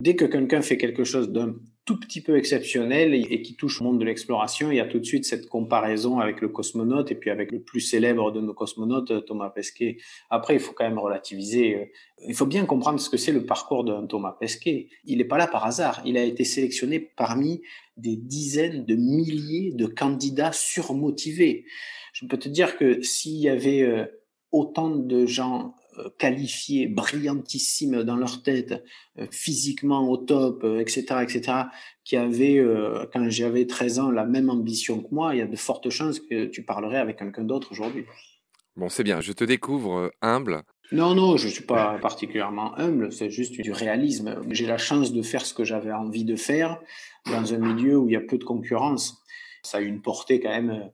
Dès 0.00 0.16
que 0.16 0.24
quelqu'un 0.24 0.62
fait 0.62 0.76
quelque 0.76 1.04
chose 1.04 1.30
d'un 1.30 1.54
tout 1.84 1.98
petit 1.98 2.20
peu 2.20 2.36
exceptionnel 2.36 3.14
et, 3.14 3.42
qui 3.42 3.56
touche 3.56 3.80
au 3.80 3.84
monde 3.84 3.98
de 3.98 4.04
l'exploration, 4.04 4.70
il 4.70 4.76
y 4.76 4.80
a 4.80 4.86
tout 4.86 5.00
de 5.00 5.04
suite 5.04 5.24
cette 5.24 5.48
comparaison 5.48 6.20
avec 6.20 6.40
le 6.40 6.48
cosmonaute 6.48 7.10
et 7.10 7.14
puis 7.14 7.30
avec 7.30 7.50
le 7.50 7.60
plus 7.60 7.80
célèbre 7.80 8.30
de 8.30 8.40
nos 8.40 8.54
cosmonautes, 8.54 9.24
Thomas 9.26 9.50
Pesquet. 9.50 9.96
Après, 10.28 10.54
il 10.54 10.60
faut 10.60 10.72
quand 10.72 10.84
même 10.84 10.98
relativiser. 10.98 11.92
Il 12.26 12.34
faut 12.34 12.46
bien 12.46 12.64
comprendre 12.64 13.00
ce 13.00 13.10
que 13.10 13.16
c'est 13.16 13.32
le 13.32 13.44
parcours 13.44 13.84
d'un 13.84 14.06
Thomas 14.06 14.36
Pesquet. 14.38 14.88
Il 15.04 15.18
n'est 15.18 15.24
pas 15.24 15.38
là 15.38 15.46
par 15.46 15.64
hasard. 15.64 16.00
Il 16.04 16.16
a 16.16 16.22
été 16.22 16.44
sélectionné 16.44 17.00
parmi 17.00 17.62
des 17.96 18.16
dizaines 18.16 18.84
de 18.84 18.94
milliers 18.94 19.72
de 19.72 19.86
candidats 19.86 20.52
surmotivés. 20.52 21.64
Je 22.12 22.26
peux 22.26 22.38
te 22.38 22.48
dire 22.48 22.76
que 22.76 23.02
s'il 23.02 23.36
y 23.36 23.48
avait 23.48 23.82
euh, 23.82 24.04
autant 24.52 24.90
de 24.90 25.26
gens 25.26 25.74
euh, 25.78 25.79
qualifiés, 26.18 26.86
brillantissimes 26.86 28.02
dans 28.02 28.16
leur 28.16 28.42
tête, 28.42 28.82
euh, 29.18 29.26
physiquement 29.30 30.08
au 30.08 30.16
top, 30.16 30.64
etc., 30.78 31.06
euh, 31.10 31.20
etc., 31.20 31.52
qui 32.04 32.16
avaient, 32.16 32.60
quand 33.12 33.30
j'avais 33.30 33.66
13 33.66 33.98
ans, 34.00 34.10
la 34.10 34.24
même 34.24 34.50
ambition 34.50 35.00
que 35.00 35.14
moi, 35.14 35.34
il 35.34 35.38
y 35.38 35.42
a 35.42 35.46
de 35.46 35.56
fortes 35.56 35.90
chances 35.90 36.18
que 36.18 36.46
tu 36.46 36.64
parlerais 36.64 36.98
avec 36.98 37.18
quelqu'un 37.18 37.44
d'autre 37.44 37.68
aujourd'hui. 37.70 38.04
Bon, 38.76 38.88
c'est 38.88 39.04
bien, 39.04 39.20
je 39.20 39.32
te 39.32 39.44
découvre 39.44 40.10
humble. 40.20 40.62
Non, 40.92 41.14
non, 41.14 41.36
je 41.36 41.46
ne 41.46 41.52
suis 41.52 41.64
pas 41.64 41.98
particulièrement 42.00 42.76
humble, 42.76 43.12
c'est 43.12 43.30
juste 43.30 43.60
du 43.60 43.70
réalisme. 43.70 44.40
J'ai 44.50 44.66
la 44.66 44.78
chance 44.78 45.12
de 45.12 45.22
faire 45.22 45.46
ce 45.46 45.54
que 45.54 45.62
j'avais 45.62 45.92
envie 45.92 46.24
de 46.24 46.34
faire 46.34 46.80
dans 47.26 47.54
un 47.54 47.58
milieu 47.58 47.96
où 47.96 48.08
il 48.08 48.12
y 48.12 48.16
a 48.16 48.20
peu 48.20 48.38
de 48.38 48.44
concurrence. 48.44 49.22
Ça 49.62 49.78
a 49.78 49.80
une 49.80 50.02
portée 50.02 50.40
quand 50.40 50.48
même 50.48 50.70
euh, 50.70 50.88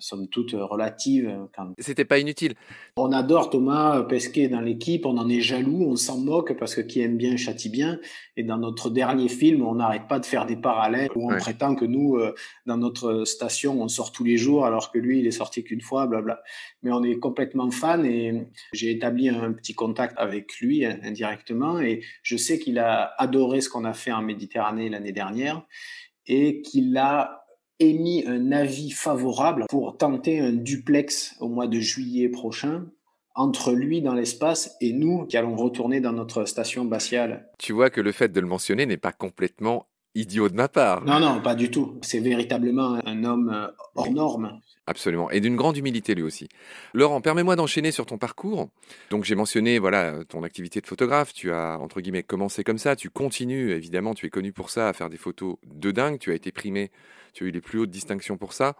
somme 0.00 0.28
toute 0.28 0.54
euh, 0.54 0.64
relative. 0.64 1.28
Euh, 1.28 1.46
quand... 1.54 1.72
C'était 1.78 2.04
pas 2.04 2.18
inutile. 2.18 2.54
On 2.96 3.12
adore 3.12 3.50
Thomas 3.50 4.02
Pesquet 4.02 4.48
dans 4.48 4.60
l'équipe, 4.60 5.06
on 5.06 5.16
en 5.18 5.28
est 5.28 5.40
jaloux, 5.40 5.84
on 5.86 5.96
s'en 5.96 6.18
moque 6.18 6.56
parce 6.58 6.74
que 6.74 6.80
qui 6.80 7.00
aime 7.00 7.16
bien 7.16 7.36
châtie 7.36 7.68
bien. 7.68 7.98
Et 8.36 8.42
dans 8.42 8.58
notre 8.58 8.90
dernier 8.90 9.28
film, 9.28 9.62
on 9.62 9.76
n'arrête 9.76 10.08
pas 10.08 10.18
de 10.18 10.26
faire 10.26 10.46
des 10.46 10.56
parallèles 10.56 11.10
où 11.14 11.32
on 11.32 11.36
prétend 11.36 11.74
que 11.74 11.84
nous, 11.84 12.18
dans 12.66 12.76
notre 12.76 13.24
station, 13.24 13.80
on 13.82 13.88
sort 13.88 14.12
tous 14.12 14.24
les 14.24 14.36
jours 14.36 14.64
alors 14.64 14.92
que 14.92 14.98
lui, 14.98 15.20
il 15.20 15.26
est 15.26 15.32
sorti 15.32 15.64
qu'une 15.64 15.80
fois, 15.80 16.06
blabla. 16.06 16.40
Mais 16.82 16.92
on 16.92 17.02
est 17.02 17.18
complètement 17.18 17.70
fan 17.70 18.04
et 18.04 18.48
j'ai 18.72 18.90
établi 18.90 19.28
un 19.28 19.52
petit 19.52 19.74
contact 19.74 20.14
avec 20.18 20.58
lui 20.60 20.84
indirectement 20.84 21.80
et 21.80 22.02
je 22.22 22.36
sais 22.36 22.58
qu'il 22.58 22.78
a 22.78 23.12
adoré 23.18 23.60
ce 23.60 23.68
qu'on 23.68 23.84
a 23.84 23.92
fait 23.92 24.12
en 24.12 24.22
Méditerranée 24.22 24.88
l'année 24.88 25.12
dernière 25.12 25.62
et 26.26 26.60
qu'il 26.62 26.96
a 26.96 27.37
émis 27.80 28.24
un 28.26 28.52
avis 28.52 28.90
favorable 28.90 29.64
pour 29.68 29.96
tenter 29.96 30.40
un 30.40 30.52
duplex 30.52 31.36
au 31.40 31.48
mois 31.48 31.66
de 31.66 31.80
juillet 31.80 32.28
prochain 32.28 32.86
entre 33.34 33.72
lui 33.72 34.02
dans 34.02 34.14
l'espace 34.14 34.76
et 34.80 34.92
nous 34.92 35.24
qui 35.24 35.36
allons 35.36 35.54
retourner 35.54 36.00
dans 36.00 36.12
notre 36.12 36.44
station 36.44 36.84
spatiale. 36.86 37.48
Tu 37.58 37.72
vois 37.72 37.88
que 37.88 38.00
le 38.00 38.10
fait 38.10 38.32
de 38.32 38.40
le 38.40 38.48
mentionner 38.48 38.84
n'est 38.84 38.96
pas 38.96 39.12
complètement 39.12 39.86
idiot 40.18 40.48
de 40.48 40.54
ma 40.54 40.68
part. 40.68 41.04
Non, 41.04 41.20
non, 41.20 41.40
pas 41.40 41.54
du 41.54 41.70
tout. 41.70 41.98
C'est 42.02 42.20
véritablement 42.20 42.98
un 43.04 43.24
homme 43.24 43.50
euh, 43.54 43.68
hors 43.94 44.10
norme. 44.10 44.60
Absolument. 44.86 45.30
Et 45.30 45.40
d'une 45.40 45.56
grande 45.56 45.76
humilité 45.76 46.14
lui 46.14 46.22
aussi. 46.22 46.48
Laurent, 46.94 47.20
permets-moi 47.20 47.56
d'enchaîner 47.56 47.92
sur 47.92 48.06
ton 48.06 48.16
parcours. 48.16 48.70
Donc 49.10 49.24
j'ai 49.24 49.34
mentionné 49.34 49.78
voilà 49.78 50.24
ton 50.24 50.42
activité 50.42 50.80
de 50.80 50.86
photographe. 50.86 51.34
Tu 51.34 51.52
as 51.52 51.78
entre 51.78 52.00
guillemets 52.00 52.22
commencé 52.22 52.64
comme 52.64 52.78
ça. 52.78 52.96
Tu 52.96 53.10
continues 53.10 53.72
évidemment. 53.72 54.14
Tu 54.14 54.24
es 54.24 54.30
connu 54.30 54.52
pour 54.52 54.70
ça, 54.70 54.88
à 54.88 54.92
faire 54.94 55.10
des 55.10 55.18
photos 55.18 55.56
de 55.66 55.90
dingue. 55.90 56.18
Tu 56.18 56.30
as 56.30 56.34
été 56.34 56.52
primé. 56.52 56.90
Tu 57.34 57.44
as 57.44 57.48
eu 57.48 57.50
les 57.50 57.60
plus 57.60 57.78
hautes 57.80 57.90
distinctions 57.90 58.38
pour 58.38 58.54
ça. 58.54 58.76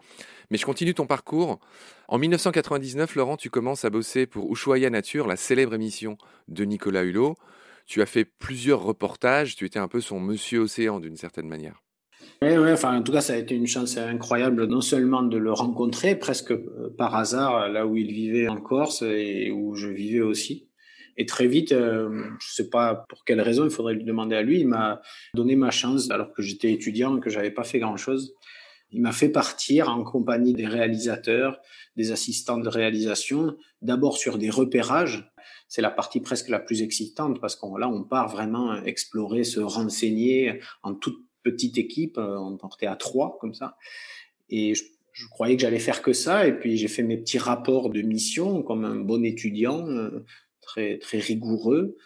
Mais 0.49 0.57
je 0.57 0.65
continue 0.65 0.95
ton 0.95 1.05
parcours. 1.05 1.59
En 2.07 2.17
1999, 2.17 3.15
Laurent, 3.15 3.37
tu 3.37 3.51
commences 3.51 3.85
à 3.85 3.91
bosser 3.91 4.25
pour 4.25 4.51
Ushuaia 4.51 4.89
Nature, 4.89 5.27
la 5.27 5.35
célèbre 5.35 5.75
émission 5.75 6.17
de 6.47 6.65
Nicolas 6.65 7.03
Hulot. 7.03 7.37
Tu 7.89 8.03
as 8.03 8.05
fait 8.05 8.23
plusieurs 8.23 8.83
reportages. 8.83 9.55
Tu 9.55 9.65
étais 9.65 9.79
un 9.79 9.87
peu 9.87 9.99
son 9.99 10.19
Monsieur 10.19 10.59
Océan 10.59 10.99
d'une 10.99 11.17
certaine 11.17 11.47
manière. 11.47 11.81
Oui, 12.43 12.55
enfin, 12.71 12.95
en 12.95 13.01
tout 13.01 13.11
cas, 13.11 13.21
ça 13.21 13.33
a 13.33 13.37
été 13.37 13.55
une 13.55 13.65
chance 13.65 13.97
incroyable, 13.97 14.67
non 14.67 14.81
seulement 14.81 15.23
de 15.23 15.39
le 15.39 15.51
rencontrer 15.51 16.15
presque 16.15 16.51
euh, 16.51 16.93
par 16.95 17.15
hasard, 17.15 17.67
là 17.67 17.87
où 17.87 17.97
il 17.97 18.11
vivait 18.11 18.47
en 18.47 18.57
Corse 18.57 19.01
et 19.01 19.49
où 19.49 19.73
je 19.73 19.87
vivais 19.87 20.21
aussi. 20.21 20.67
Et 21.17 21.25
très 21.25 21.47
vite, 21.47 21.71
euh, 21.71 22.25
je 22.39 22.53
sais 22.53 22.69
pas 22.69 23.05
pour 23.09 23.25
quelle 23.25 23.41
raison, 23.41 23.65
il 23.65 23.71
faudrait 23.71 23.95
lui 23.95 24.03
demander 24.03 24.35
à 24.35 24.43
lui, 24.43 24.59
il 24.59 24.67
m'a 24.67 25.01
donné 25.33 25.55
ma 25.55 25.71
chance 25.71 26.11
alors 26.11 26.31
que 26.31 26.43
j'étais 26.43 26.71
étudiant 26.71 27.17
et 27.17 27.19
que 27.19 27.31
j'avais 27.31 27.51
pas 27.51 27.63
fait 27.63 27.79
grand 27.79 27.97
chose. 27.97 28.35
Il 28.91 29.01
m'a 29.01 29.11
fait 29.11 29.29
partir 29.29 29.89
en 29.89 30.03
compagnie 30.03 30.53
des 30.53 30.67
réalisateurs, 30.67 31.59
des 31.95 32.11
assistants 32.11 32.59
de 32.59 32.69
réalisation, 32.69 33.57
d'abord 33.81 34.17
sur 34.17 34.37
des 34.37 34.49
repérages. 34.49 35.31
C'est 35.69 35.81
la 35.81 35.91
partie 35.91 36.19
presque 36.19 36.49
la 36.49 36.59
plus 36.59 36.81
excitante 36.81 37.39
parce 37.39 37.55
qu'on 37.55 37.77
là, 37.77 37.87
on 37.87 38.03
part 38.03 38.27
vraiment 38.27 38.75
explorer, 38.83 39.43
se 39.43 39.59
renseigner 39.59 40.59
en 40.83 40.95
toute 40.95 41.23
petite 41.43 41.77
équipe, 41.77 42.17
euh, 42.17 42.37
on 42.37 42.57
partait 42.57 42.87
à 42.87 42.95
trois 42.95 43.37
comme 43.39 43.53
ça. 43.53 43.77
Et 44.49 44.73
je, 44.73 44.83
croyais 45.29 45.55
que 45.55 45.61
j'allais 45.61 45.79
faire 45.79 46.01
que 46.01 46.13
ça. 46.13 46.47
Et 46.47 46.57
puis 46.57 46.77
j'ai 46.77 46.87
fait 46.87 47.03
mes 47.03 47.17
petits 47.17 47.37
rapports 47.37 47.89
de 47.89 48.01
mission 48.01 48.63
comme 48.63 48.83
un 48.83 48.95
bon 48.95 49.23
étudiant, 49.23 49.87
euh, 49.87 50.25
très 50.61 50.97
très 50.97 51.19
rigoureux. 51.19 51.97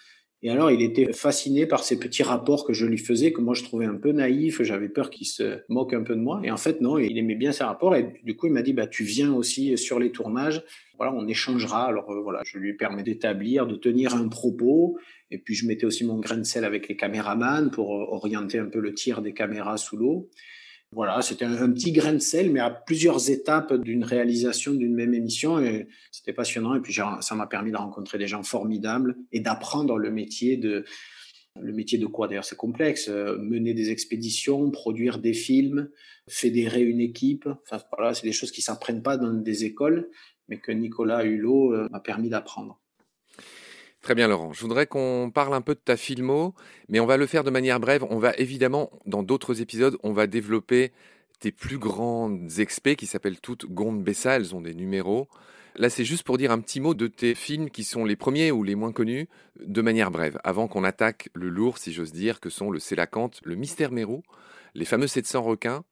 Et 0.45 0.49
alors, 0.49 0.71
il 0.71 0.81
était 0.81 1.13
fasciné 1.13 1.65
par 1.65 1.85
ces 1.85 1.97
petits 1.97 2.21
rapports 2.21 2.65
que 2.65 2.73
je 2.73 2.85
lui 2.85 2.97
faisais, 2.97 3.31
que 3.31 3.39
moi 3.39 3.53
je 3.53 3.63
trouvais 3.63 3.85
un 3.85 3.95
peu 3.95 4.11
naïfs. 4.11 4.61
J'avais 4.61 4.89
peur 4.89 5.09
qu'il 5.09 5.25
se 5.25 5.61
moque 5.69 5.93
un 5.93 6.03
peu 6.03 6.15
de 6.15 6.19
moi. 6.19 6.41
Et 6.43 6.51
en 6.51 6.57
fait, 6.57 6.81
non, 6.81 6.97
il 6.97 7.17
aimait 7.17 7.35
bien 7.35 7.53
ces 7.53 7.63
rapports. 7.63 7.95
Et 7.95 8.19
du 8.23 8.35
coup, 8.35 8.47
il 8.47 8.51
m'a 8.51 8.61
dit, 8.61 8.73
bah, 8.73 8.85
tu 8.85 9.05
viens 9.05 9.33
aussi 9.33 9.77
sur 9.77 9.99
les 9.99 10.11
tournages. 10.11 10.61
Voilà, 10.97 11.13
on 11.13 11.25
échangera. 11.29 11.85
Alors 11.85 12.11
euh, 12.11 12.21
voilà, 12.21 12.41
je 12.43 12.57
lui 12.57 12.73
permets 12.73 13.03
d'établir, 13.03 13.67
de 13.67 13.77
tenir 13.77 14.15
un 14.15 14.27
propos. 14.27 14.97
Et 15.31 15.37
puis, 15.37 15.55
je 15.55 15.65
mettais 15.65 15.85
aussi 15.85 16.05
mon 16.05 16.19
grain 16.19 16.37
de 16.37 16.43
sel 16.43 16.65
avec 16.65 16.89
les 16.89 16.97
caméramans 16.97 17.71
pour 17.71 17.95
euh, 17.95 18.05
orienter 18.09 18.59
un 18.59 18.67
peu 18.67 18.81
le 18.81 18.93
tir 18.93 19.21
des 19.21 19.33
caméras 19.33 19.77
sous 19.77 19.95
l'eau. 19.95 20.29
Voilà, 20.93 21.21
c'était 21.21 21.45
un, 21.45 21.71
petit 21.71 21.91
grain 21.91 22.13
de 22.13 22.19
sel, 22.19 22.51
mais 22.51 22.59
à 22.59 22.69
plusieurs 22.69 23.29
étapes 23.29 23.73
d'une 23.73 24.03
réalisation 24.03 24.73
d'une 24.73 24.93
même 24.93 25.13
émission. 25.13 25.63
C'était 26.11 26.33
passionnant. 26.33 26.75
Et 26.75 26.81
puis, 26.81 26.93
ça 26.93 27.35
m'a 27.35 27.47
permis 27.47 27.71
de 27.71 27.77
rencontrer 27.77 28.17
des 28.17 28.27
gens 28.27 28.43
formidables 28.43 29.15
et 29.31 29.39
d'apprendre 29.39 29.97
le 29.97 30.11
métier 30.11 30.57
de, 30.57 30.85
le 31.59 31.71
métier 31.71 31.97
de 31.97 32.05
quoi 32.07 32.27
d'ailleurs 32.27 32.45
c'est 32.45 32.55
complexe 32.55 33.09
euh, 33.09 33.37
mener 33.37 33.73
des 33.73 33.91
expéditions 33.91 34.71
produire 34.71 35.19
des 35.19 35.33
films 35.33 35.89
fédérer 36.27 36.81
une 36.81 36.99
équipe 36.99 37.47
enfin 37.63 37.83
voilà 37.95 38.13
c'est 38.13 38.25
des 38.25 38.31
choses 38.31 38.51
qui 38.51 38.61
s'apprennent 38.61 39.03
pas 39.03 39.17
dans 39.17 39.33
des 39.33 39.65
écoles 39.65 40.09
mais 40.47 40.59
que 40.59 40.71
Nicolas 40.71 41.23
Hulot 41.23 41.73
euh, 41.73 41.87
m'a 41.91 41.99
permis 41.99 42.29
d'apprendre 42.29 42.81
Très 44.03 44.15
bien, 44.15 44.27
Laurent. 44.27 44.51
Je 44.51 44.59
voudrais 44.59 44.85
qu'on 44.85 45.31
parle 45.33 45.53
un 45.53 45.61
peu 45.61 45.75
de 45.75 45.79
ta 45.79 45.95
filmo, 45.95 46.53
mais 46.89 46.99
on 46.99 47.05
va 47.05 47.15
le 47.15 47.25
faire 47.25 47.45
de 47.45 47.49
manière 47.49 47.79
brève. 47.79 48.05
On 48.09 48.19
va 48.19 48.33
évidemment, 48.35 48.91
dans 49.05 49.23
d'autres 49.23 49.61
épisodes, 49.61 49.97
on 50.03 50.11
va 50.11 50.27
développer 50.27 50.91
tes 51.39 51.53
plus 51.53 51.77
grandes 51.77 52.59
expés 52.59 52.97
qui 52.97 53.05
s'appellent 53.05 53.39
toutes 53.39 53.65
Gonde 53.65 54.03
Bessa. 54.03 54.35
Elles 54.35 54.53
ont 54.53 54.59
des 54.59 54.73
numéros. 54.73 55.29
Là, 55.77 55.89
c'est 55.89 56.03
juste 56.03 56.23
pour 56.23 56.37
dire 56.37 56.51
un 56.51 56.59
petit 56.59 56.81
mot 56.81 56.93
de 56.93 57.07
tes 57.07 57.33
films 57.33 57.69
qui 57.69 57.85
sont 57.85 58.03
les 58.03 58.17
premiers 58.17 58.51
ou 58.51 58.63
les 58.63 58.75
moins 58.75 58.91
connus, 58.91 59.29
de 59.65 59.81
manière 59.81 60.11
brève, 60.11 60.37
avant 60.43 60.67
qu'on 60.67 60.83
attaque 60.83 61.29
le 61.33 61.47
lourd, 61.47 61.77
si 61.77 61.93
j'ose 61.93 62.11
dire, 62.11 62.41
que 62.41 62.49
sont 62.49 62.71
le 62.71 62.79
Célacanthe, 62.79 63.39
le 63.45 63.55
Mystère 63.55 63.93
Mérou, 63.93 64.21
les 64.75 64.85
fameux 64.85 65.07
700 65.07 65.41
requins, 65.43 65.85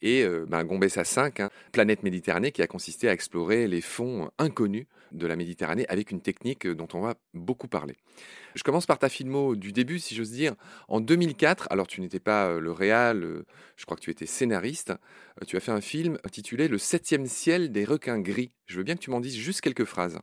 et 0.00 0.24
euh, 0.24 0.46
ben, 0.48 0.64
Gombessa 0.64 1.04
5, 1.04 1.40
hein, 1.40 1.50
Planète 1.72 2.02
Méditerranée, 2.02 2.52
qui 2.52 2.62
a 2.62 2.66
consisté 2.66 3.08
à 3.08 3.12
explorer 3.12 3.66
les 3.66 3.80
fonds 3.80 4.30
inconnus 4.38 4.86
de 5.10 5.26
la 5.26 5.36
Méditerranée 5.36 5.86
avec 5.88 6.10
une 6.10 6.20
technique 6.20 6.66
dont 6.66 6.88
on 6.92 7.00
va 7.00 7.14
beaucoup 7.34 7.68
parler. 7.68 7.96
Je 8.54 8.62
commence 8.62 8.86
par 8.86 8.98
ta 8.98 9.08
filmo 9.08 9.56
du 9.56 9.72
début, 9.72 9.98
si 9.98 10.14
j'ose 10.14 10.30
dire. 10.30 10.54
En 10.88 11.00
2004, 11.00 11.68
alors 11.70 11.86
tu 11.86 12.00
n'étais 12.00 12.20
pas 12.20 12.48
euh, 12.48 12.60
le 12.60 12.72
réal, 12.72 13.24
euh, 13.24 13.46
je 13.76 13.84
crois 13.84 13.96
que 13.96 14.02
tu 14.02 14.10
étais 14.10 14.26
scénariste, 14.26 14.92
tu 15.46 15.56
as 15.56 15.60
fait 15.60 15.72
un 15.72 15.80
film 15.80 16.18
intitulé 16.24 16.68
Le 16.68 16.78
septième 16.78 17.26
ciel 17.26 17.72
des 17.72 17.84
requins 17.84 18.20
gris. 18.20 18.52
Je 18.66 18.76
veux 18.76 18.84
bien 18.84 18.94
que 18.94 19.00
tu 19.00 19.10
m'en 19.10 19.20
dises 19.20 19.36
juste 19.36 19.62
quelques 19.62 19.84
phrases. 19.84 20.18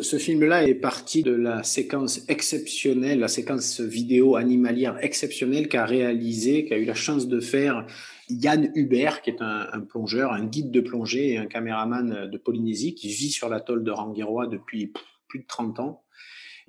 Ce 0.00 0.18
film-là 0.18 0.66
est 0.66 0.74
parti 0.74 1.22
de 1.22 1.32
la 1.32 1.62
séquence 1.62 2.22
exceptionnelle, 2.28 3.20
la 3.20 3.28
séquence 3.28 3.80
vidéo 3.80 4.36
animalière 4.36 4.98
exceptionnelle 5.02 5.68
qu'a 5.68 5.84
réalisé, 5.84 6.64
qu'a 6.64 6.78
eu 6.78 6.84
la 6.84 6.94
chance 6.94 7.28
de 7.28 7.40
faire 7.40 7.86
Yann 8.28 8.70
Hubert, 8.74 9.22
qui 9.22 9.30
est 9.30 9.40
un, 9.40 9.80
plongeur, 9.80 10.32
un 10.32 10.44
guide 10.44 10.70
de 10.70 10.80
plongée 10.80 11.32
et 11.32 11.38
un 11.38 11.46
caméraman 11.46 12.30
de 12.30 12.38
Polynésie, 12.38 12.94
qui 12.94 13.08
vit 13.08 13.30
sur 13.30 13.48
l'atoll 13.48 13.84
de 13.84 13.90
Rangiroa 13.90 14.46
depuis 14.46 14.92
plus 15.28 15.40
de 15.40 15.46
30 15.46 15.80
ans 15.80 16.04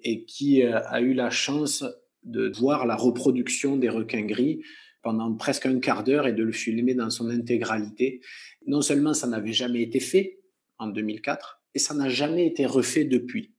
et 0.04 0.26
qui 0.26 0.64
euh, 0.64 0.80
a 0.88 1.02
eu 1.02 1.14
la 1.14 1.30
chance 1.30 1.86
de 2.24 2.52
voir 2.58 2.86
la 2.86 2.96
reproduction 2.96 3.78
des 3.78 3.90
requins 3.90 4.26
gris 4.26 4.62
pendant 5.02 5.34
presque 5.36 5.66
un 5.66 5.80
quart 5.80 6.04
d'heure 6.04 6.28
et 6.28 6.34
de 6.34 6.44
le 6.44 6.52
filmer 6.52 6.94
dans 6.94 7.10
son 7.10 7.30
intégralité. 7.30 8.22
Non 8.66 8.82
seulement 8.82 9.14
ça 9.14 9.28
n'avait 9.28 9.54
jamais 9.54 9.82
été 9.82 10.00
fait 10.00 10.40
en 10.78 10.88
2004, 10.88 11.62
et 11.76 11.80
ça 11.80 11.94
n'a 11.94 12.10
jamais 12.10 12.46
été 12.48 12.66
refait 12.66 13.06
depuis. 13.06 13.54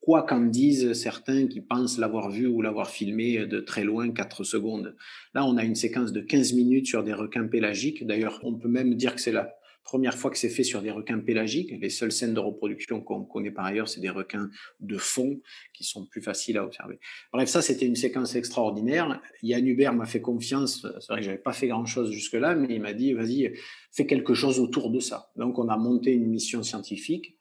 Quoi 0.00 0.22
qu'en 0.22 0.40
disent 0.40 0.94
certains 0.94 1.46
qui 1.46 1.60
pensent 1.60 1.98
l'avoir 1.98 2.30
vu 2.30 2.46
ou 2.46 2.62
l'avoir 2.62 2.90
filmé 2.90 3.46
de 3.46 3.60
très 3.60 3.84
loin, 3.84 4.10
4 4.10 4.44
secondes? 4.44 4.96
Là, 5.34 5.44
on 5.44 5.56
a 5.56 5.64
une 5.64 5.74
séquence 5.74 6.12
de 6.12 6.20
15 6.20 6.54
minutes 6.54 6.86
sur 6.86 7.04
des 7.04 7.12
requins 7.12 7.46
pélagiques. 7.46 8.06
D'ailleurs, 8.06 8.40
on 8.42 8.54
peut 8.54 8.68
même 8.68 8.94
dire 8.94 9.14
que 9.14 9.20
c'est 9.20 9.32
la 9.32 9.54
première 9.84 10.16
fois 10.16 10.30
que 10.30 10.38
c'est 10.38 10.50
fait 10.50 10.62
sur 10.62 10.82
des 10.82 10.90
requins 10.90 11.18
pélagiques. 11.18 11.72
Les 11.80 11.90
seules 11.90 12.12
scènes 12.12 12.32
de 12.32 12.40
reproduction 12.40 13.00
qu'on 13.00 13.24
connaît 13.24 13.50
par 13.50 13.64
ailleurs, 13.64 13.88
c'est 13.88 14.00
des 14.00 14.10
requins 14.10 14.48
de 14.78 14.96
fond 14.96 15.40
qui 15.74 15.84
sont 15.84 16.06
plus 16.06 16.22
faciles 16.22 16.58
à 16.58 16.64
observer. 16.64 16.98
Bref, 17.32 17.48
ça, 17.48 17.60
c'était 17.60 17.86
une 17.86 17.96
séquence 17.96 18.34
extraordinaire. 18.36 19.20
Yann 19.42 19.66
Hubert 19.66 19.92
m'a 19.92 20.06
fait 20.06 20.20
confiance. 20.20 20.86
C'est 21.00 21.12
vrai 21.12 21.20
que 21.20 21.26
j'avais 21.26 21.38
pas 21.38 21.52
fait 21.52 21.68
grand 21.68 21.86
chose 21.86 22.10
jusque-là, 22.12 22.54
mais 22.54 22.74
il 22.74 22.80
m'a 22.80 22.92
dit, 22.92 23.12
vas-y, 23.14 23.52
fais 23.90 24.06
quelque 24.06 24.32
chose 24.32 24.60
autour 24.60 24.90
de 24.90 25.00
ça. 25.00 25.30
Donc, 25.36 25.58
on 25.58 25.68
a 25.68 25.76
monté 25.76 26.12
une 26.12 26.28
mission 26.28 26.62
scientifique. 26.62 27.36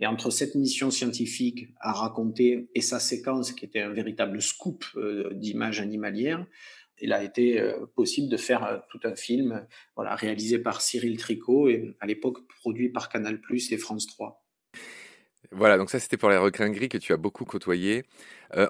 Et 0.00 0.06
entre 0.06 0.30
cette 0.30 0.54
mission 0.54 0.90
scientifique 0.90 1.68
à 1.80 1.92
raconter 1.92 2.68
et 2.74 2.80
sa 2.80 2.98
séquence, 2.98 3.52
qui 3.52 3.64
était 3.64 3.80
un 3.80 3.92
véritable 3.92 4.42
scoop 4.42 4.84
euh, 4.96 5.30
d'images 5.32 5.80
animalières, 5.80 6.44
il 7.00 7.12
a 7.12 7.22
été 7.22 7.60
euh, 7.60 7.86
possible 7.94 8.28
de 8.28 8.36
faire 8.36 8.64
euh, 8.64 8.78
tout 8.90 9.00
un 9.04 9.14
film 9.14 9.66
voilà, 9.96 10.14
réalisé 10.14 10.58
par 10.58 10.80
Cyril 10.80 11.16
Tricot 11.18 11.68
et 11.68 11.96
à 12.00 12.06
l'époque 12.06 12.38
produit 12.48 12.88
par 12.88 13.08
Canal 13.08 13.40
et 13.70 13.76
France 13.76 14.06
3. 14.08 14.44
Voilà, 15.50 15.76
donc 15.76 15.90
ça 15.90 16.00
c'était 16.00 16.16
pour 16.16 16.30
les 16.30 16.38
requins 16.38 16.70
gris 16.70 16.88
que 16.88 16.98
tu 16.98 17.12
as 17.12 17.18
beaucoup 17.18 17.44
côtoyé. 17.44 18.04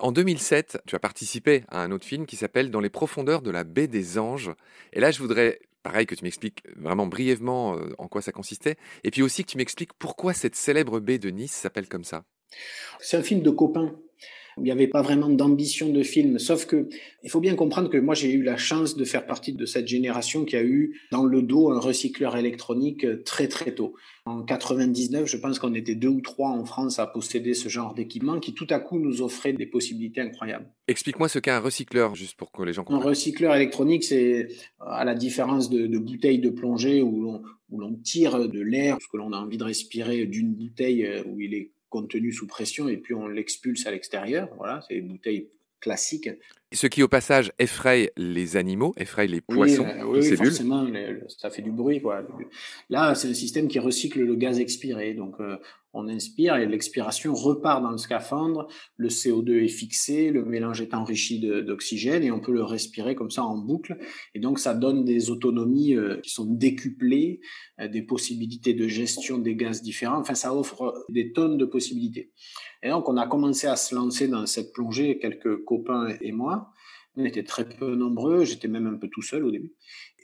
En 0.00 0.10
2007, 0.10 0.82
tu 0.86 0.96
as 0.96 0.98
participé 0.98 1.62
à 1.68 1.82
un 1.82 1.92
autre 1.92 2.04
film 2.04 2.26
qui 2.26 2.34
s'appelle 2.34 2.70
Dans 2.72 2.80
les 2.80 2.90
profondeurs 2.90 3.40
de 3.40 3.52
la 3.52 3.62
baie 3.62 3.86
des 3.86 4.18
anges. 4.18 4.50
Et 4.92 4.98
là, 4.98 5.12
je 5.12 5.20
voudrais, 5.20 5.60
pareil, 5.82 6.06
que 6.06 6.14
tu 6.14 6.24
m'expliques 6.24 6.62
vraiment 6.76 7.06
brièvement 7.06 7.76
en 7.98 8.08
quoi 8.08 8.22
ça 8.22 8.32
consistait. 8.32 8.76
Et 9.04 9.10
puis 9.10 9.22
aussi 9.22 9.44
que 9.44 9.50
tu 9.50 9.56
m'expliques 9.56 9.92
pourquoi 9.94 10.32
cette 10.32 10.54
célèbre 10.54 11.00
baie 11.00 11.18
de 11.18 11.30
Nice 11.30 11.52
s'appelle 11.52 11.88
comme 11.88 12.04
ça. 12.04 12.24
C'est 13.00 13.16
un 13.16 13.22
film 13.22 13.42
de 13.42 13.50
copains. 13.50 13.94
Il 14.58 14.64
n'y 14.64 14.70
avait 14.70 14.88
pas 14.88 15.02
vraiment 15.02 15.28
d'ambition 15.28 15.88
de 15.88 16.02
film, 16.02 16.38
sauf 16.38 16.66
que 16.66 16.88
il 17.22 17.30
faut 17.30 17.40
bien 17.40 17.54
comprendre 17.54 17.88
que 17.88 17.98
moi 17.98 18.14
j'ai 18.14 18.32
eu 18.32 18.42
la 18.42 18.56
chance 18.56 18.96
de 18.96 19.04
faire 19.04 19.26
partie 19.26 19.52
de 19.52 19.66
cette 19.66 19.88
génération 19.88 20.44
qui 20.44 20.56
a 20.56 20.62
eu 20.62 21.00
dans 21.10 21.24
le 21.24 21.42
dos 21.42 21.70
un 21.70 21.80
recycleur 21.80 22.36
électronique 22.36 23.06
très 23.24 23.48
très 23.48 23.74
tôt. 23.74 23.94
En 24.24 24.42
99, 24.42 25.26
je 25.26 25.36
pense 25.36 25.58
qu'on 25.58 25.74
était 25.74 25.96
deux 25.96 26.08
ou 26.08 26.20
trois 26.20 26.50
en 26.50 26.64
France 26.64 26.98
à 26.98 27.06
posséder 27.06 27.54
ce 27.54 27.68
genre 27.68 27.94
d'équipement 27.94 28.38
qui 28.38 28.54
tout 28.54 28.66
à 28.70 28.78
coup 28.78 28.98
nous 28.98 29.20
offrait 29.20 29.52
des 29.52 29.66
possibilités 29.66 30.20
incroyables. 30.20 30.70
Explique-moi 30.86 31.28
ce 31.28 31.38
qu'est 31.38 31.50
un 31.50 31.58
recycleur, 31.60 32.14
juste 32.14 32.36
pour 32.36 32.52
que 32.52 32.62
les 32.62 32.72
gens 32.72 32.84
comprennent. 32.84 33.02
Un 33.02 33.08
recycleur 33.08 33.54
électronique, 33.54 34.04
c'est 34.04 34.48
à 34.80 35.04
la 35.04 35.14
différence 35.14 35.70
de, 35.70 35.86
de 35.86 35.98
bouteilles 35.98 36.38
de 36.38 36.50
plongée 36.50 37.02
où 37.02 37.42
l'on 37.70 37.94
tire 37.94 38.48
de 38.48 38.60
l'air, 38.60 38.98
ce 39.00 39.08
que 39.08 39.16
l'on 39.16 39.32
a 39.32 39.38
envie 39.38 39.58
de 39.58 39.64
respirer 39.64 40.26
d'une 40.26 40.54
bouteille 40.54 41.06
euh, 41.06 41.22
où 41.26 41.40
il 41.40 41.54
est 41.54 41.72
contenu 41.92 42.32
sous 42.32 42.46
pression 42.46 42.88
et 42.88 42.96
puis 42.96 43.14
on 43.14 43.28
l'expulse 43.28 43.86
à 43.86 43.90
l'extérieur. 43.90 44.48
Voilà, 44.56 44.80
c'est 44.88 44.94
des 44.94 45.02
bouteilles 45.02 45.48
classiques. 45.80 46.30
Ce 46.72 46.86
qui, 46.86 47.02
au 47.02 47.08
passage, 47.08 47.52
effraie 47.58 48.12
les 48.16 48.56
animaux, 48.56 48.94
effraie 48.96 49.26
les 49.26 49.42
poissons. 49.42 49.86
Oui, 50.06 50.20
oui 50.20 50.36
forcément, 50.36 50.86
ça 51.28 51.50
fait 51.50 51.60
du 51.60 51.70
bruit. 51.70 52.00
Quoi. 52.00 52.26
Là, 52.88 53.14
c'est 53.14 53.28
un 53.28 53.34
système 53.34 53.68
qui 53.68 53.78
recycle 53.78 54.20
le 54.20 54.34
gaz 54.36 54.58
expiré. 54.58 55.12
Donc, 55.12 55.34
euh, 55.40 55.58
on 55.94 56.08
inspire 56.08 56.56
et 56.56 56.66
l'expiration 56.66 57.34
repart 57.34 57.82
dans 57.82 57.90
le 57.90 57.98
scaphandre, 57.98 58.66
le 58.96 59.08
CO2 59.08 59.64
est 59.64 59.68
fixé, 59.68 60.30
le 60.30 60.44
mélange 60.44 60.80
est 60.80 60.94
enrichi 60.94 61.40
d'oxygène 61.40 62.22
et 62.22 62.30
on 62.30 62.40
peut 62.40 62.52
le 62.52 62.62
respirer 62.62 63.14
comme 63.14 63.30
ça 63.30 63.44
en 63.44 63.58
boucle. 63.58 63.98
Et 64.34 64.40
donc 64.40 64.58
ça 64.58 64.74
donne 64.74 65.04
des 65.04 65.30
autonomies 65.30 65.94
euh, 65.94 66.20
qui 66.22 66.30
sont 66.30 66.46
décuplées, 66.46 67.40
euh, 67.80 67.88
des 67.88 68.02
possibilités 68.02 68.74
de 68.74 68.88
gestion 68.88 69.38
des 69.38 69.54
gaz 69.54 69.82
différents. 69.82 70.20
Enfin, 70.20 70.34
ça 70.34 70.54
offre 70.54 71.04
des 71.08 71.32
tonnes 71.32 71.58
de 71.58 71.64
possibilités. 71.64 72.32
Et 72.82 72.88
donc 72.88 73.08
on 73.08 73.16
a 73.16 73.26
commencé 73.26 73.66
à 73.66 73.76
se 73.76 73.94
lancer 73.94 74.28
dans 74.28 74.46
cette 74.46 74.72
plongée, 74.72 75.18
quelques 75.18 75.64
copains 75.64 76.16
et 76.20 76.32
moi. 76.32 76.70
On 77.14 77.24
était 77.26 77.44
très 77.44 77.68
peu 77.68 77.94
nombreux, 77.94 78.44
j'étais 78.44 78.68
même 78.68 78.86
un 78.86 78.96
peu 78.96 79.08
tout 79.08 79.20
seul 79.20 79.44
au 79.44 79.50
début. 79.50 79.74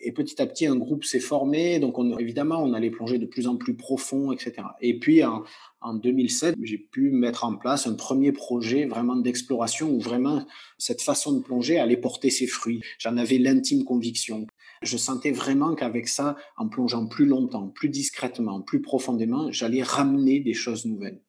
Et 0.01 0.13
petit 0.13 0.41
à 0.41 0.47
petit, 0.47 0.67
un 0.67 0.77
groupe 0.77 1.05
s'est 1.05 1.21
formé. 1.21 1.79
Donc, 1.79 1.99
on, 1.99 2.17
évidemment, 2.19 2.63
on 2.63 2.73
allait 2.73 2.91
plonger 2.91 3.19
de 3.19 3.27
plus 3.27 3.47
en 3.47 3.57
plus 3.57 3.75
profond, 3.75 4.33
etc. 4.33 4.55
Et 4.81 4.99
puis, 4.99 5.25
en, 5.25 5.45
en 5.81 5.95
2007, 5.95 6.57
j'ai 6.63 6.79
pu 6.79 7.11
mettre 7.11 7.45
en 7.45 7.57
place 7.57 7.87
un 7.87 7.95
premier 7.95 8.33
projet 8.33 8.87
vraiment 8.87 9.17
d'exploration 9.17 9.91
où 9.91 10.01
vraiment 10.01 10.45
cette 10.77 11.03
façon 11.03 11.33
de 11.33 11.43
plonger 11.43 11.79
allait 11.79 11.97
porter 11.97 12.31
ses 12.31 12.47
fruits. 12.47 12.81
J'en 12.99 13.17
avais 13.17 13.39
l'intime 13.39 13.85
conviction. 13.85 14.47
Je 14.83 14.97
sentais 14.97 15.33
vraiment 15.33 15.75
qu'avec 15.75 16.09
ça, 16.09 16.37
en 16.57 16.69
plongeant 16.69 17.07
plus 17.07 17.27
longtemps, 17.27 17.69
plus 17.69 17.89
discrètement, 17.89 18.61
plus 18.61 18.81
profondément, 18.81 19.51
j'allais 19.51 19.83
ramener 19.83 20.41
des 20.41 20.55
choses 20.55 20.85
nouvelles. 20.87 21.21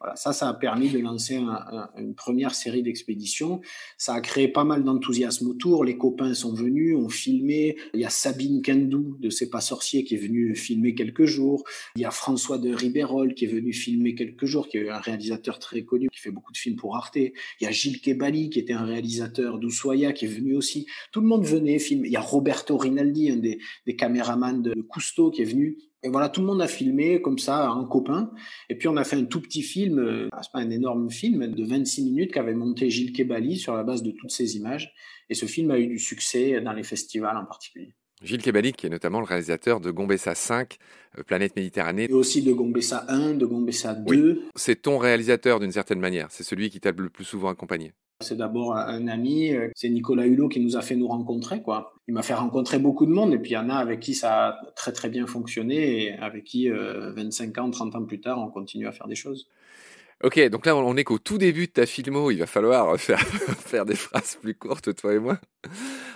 Voilà, 0.00 0.16
ça, 0.16 0.32
ça 0.32 0.48
a 0.48 0.54
permis 0.54 0.88
de 0.88 0.98
lancer 0.98 1.36
une 1.98 2.14
première 2.14 2.54
série 2.54 2.82
d'expéditions. 2.82 3.60
Ça 3.98 4.14
a 4.14 4.20
créé 4.22 4.48
pas 4.48 4.64
mal 4.64 4.82
d'enthousiasme 4.82 5.48
autour. 5.48 5.84
Les 5.84 5.98
copains 5.98 6.32
sont 6.32 6.54
venus, 6.54 6.96
ont 6.96 7.10
filmé. 7.10 7.76
Il 7.92 8.00
y 8.00 8.06
a 8.06 8.08
Sabine 8.10 8.62
Kendou 8.62 9.18
de 9.20 9.28
C'est 9.28 9.50
pas 9.50 9.60
sorcier 9.60 10.04
qui 10.04 10.14
est 10.14 10.18
venu 10.18 10.56
filmer 10.56 10.94
quelques 10.94 11.26
jours. 11.26 11.64
Il 11.96 12.00
y 12.00 12.06
a 12.06 12.10
François 12.10 12.56
de 12.56 12.72
Ribérol 12.72 13.34
qui 13.34 13.44
est 13.44 13.48
venu 13.48 13.74
filmer 13.74 14.14
quelques 14.14 14.46
jours, 14.46 14.68
qui 14.68 14.78
est 14.78 14.88
un 14.88 15.00
réalisateur 15.00 15.58
très 15.58 15.82
connu, 15.82 16.08
qui 16.08 16.18
fait 16.18 16.30
beaucoup 16.30 16.52
de 16.52 16.56
films 16.56 16.76
pour 16.76 16.96
Arte. 16.96 17.16
Il 17.16 17.34
y 17.60 17.66
a 17.66 17.70
Gilles 17.70 18.00
Kebali 18.00 18.48
qui 18.48 18.58
était 18.58 18.72
un 18.72 18.86
réalisateur 18.86 19.58
d'Ushuaïa 19.58 20.14
qui 20.14 20.24
est 20.24 20.28
venu 20.28 20.56
aussi. 20.56 20.86
Tout 21.12 21.20
le 21.20 21.26
monde 21.26 21.44
venait 21.44 21.78
filmer. 21.78 22.08
Il 22.08 22.12
y 22.12 22.16
a 22.16 22.22
Roberto 22.22 22.78
Rinaldi, 22.78 23.30
un 23.30 23.36
des 23.36 23.96
caméramans 23.96 24.62
de 24.62 24.80
Cousteau 24.80 25.30
qui 25.30 25.42
est 25.42 25.44
venu 25.44 25.76
et 26.02 26.08
voilà, 26.08 26.28
tout 26.28 26.40
le 26.40 26.46
monde 26.46 26.62
a 26.62 26.68
filmé 26.68 27.20
comme 27.20 27.38
ça, 27.38 27.70
en 27.70 27.84
copain. 27.84 28.30
Et 28.68 28.74
puis 28.76 28.88
on 28.88 28.96
a 28.96 29.04
fait 29.04 29.16
un 29.16 29.24
tout 29.24 29.40
petit 29.40 29.62
film, 29.62 29.98
euh, 29.98 30.28
c'est 30.40 30.52
pas 30.52 30.60
un 30.60 30.70
énorme 30.70 31.10
film, 31.10 31.46
de 31.46 31.64
26 31.64 32.04
minutes 32.04 32.32
qu'avait 32.32 32.54
monté 32.54 32.88
Gilles 32.88 33.12
Kebali 33.12 33.58
sur 33.58 33.74
la 33.74 33.82
base 33.82 34.02
de 34.02 34.10
toutes 34.10 34.30
ces 34.30 34.56
images. 34.56 34.94
Et 35.28 35.34
ce 35.34 35.46
film 35.46 35.70
a 35.70 35.78
eu 35.78 35.86
du 35.86 35.98
succès 35.98 36.60
dans 36.60 36.72
les 36.72 36.82
festivals 36.82 37.36
en 37.36 37.44
particulier. 37.44 37.94
Gilles 38.22 38.42
Kebali, 38.42 38.72
qui 38.72 38.86
est 38.86 38.90
notamment 38.90 39.20
le 39.20 39.26
réalisateur 39.26 39.80
de 39.80 39.90
Gombessa 39.90 40.34
5, 40.34 40.76
euh, 41.18 41.22
Planète 41.22 41.56
Méditerranée. 41.56 42.06
Et 42.10 42.12
aussi 42.12 42.42
de 42.42 42.52
Gombessa 42.52 43.04
1, 43.08 43.34
de 43.34 43.46
Gombessa 43.46 43.94
2. 43.94 44.42
C'est 44.56 44.82
ton 44.82 44.98
réalisateur 44.98 45.60
d'une 45.60 45.72
certaine 45.72 46.00
manière. 46.00 46.28
C'est 46.30 46.44
celui 46.44 46.70
qui 46.70 46.80
t'a 46.80 46.92
le 46.92 47.10
plus 47.10 47.24
souvent 47.24 47.48
accompagné. 47.48 47.92
C'est 48.22 48.36
d'abord 48.36 48.76
un 48.76 49.08
ami, 49.08 49.50
euh, 49.54 49.68
c'est 49.74 49.88
Nicolas 49.88 50.26
Hulot 50.26 50.50
qui 50.50 50.60
nous 50.60 50.76
a 50.76 50.82
fait 50.82 50.94
nous 50.94 51.08
rencontrer, 51.08 51.62
quoi. 51.62 51.94
Il 52.06 52.12
m'a 52.12 52.22
fait 52.22 52.34
rencontrer 52.34 52.78
beaucoup 52.78 53.06
de 53.06 53.10
monde, 53.10 53.32
et 53.32 53.38
puis 53.38 53.52
il 53.52 53.54
y 53.54 53.56
en 53.58 53.70
a 53.70 53.76
avec 53.76 54.00
qui 54.00 54.12
ça 54.12 54.48
a 54.48 54.60
très 54.76 54.92
très 54.92 55.08
bien 55.08 55.26
fonctionné, 55.26 56.04
et 56.04 56.12
avec 56.18 56.44
qui 56.44 56.68
25 56.68 57.56
euh, 57.56 57.62
ans, 57.62 57.70
30 57.70 57.94
ans 57.96 58.04
plus 58.04 58.20
tard, 58.20 58.38
on 58.38 58.50
continue 58.50 58.86
à 58.86 58.92
faire 58.92 59.08
des 59.08 59.14
choses. 59.14 59.48
Ok, 60.22 60.38
donc 60.50 60.66
là 60.66 60.76
on 60.76 60.96
est 60.98 61.04
qu'au 61.04 61.18
tout 61.18 61.38
début 61.38 61.66
de 61.66 61.72
ta 61.72 61.86
filmo, 61.86 62.30
il 62.30 62.36
va 62.36 62.46
falloir 62.46 62.98
faire, 63.00 63.18
faire 63.66 63.86
des 63.86 63.94
phrases 63.94 64.36
plus 64.42 64.54
courtes, 64.54 64.94
toi 64.94 65.14
et 65.14 65.18
moi. 65.18 65.40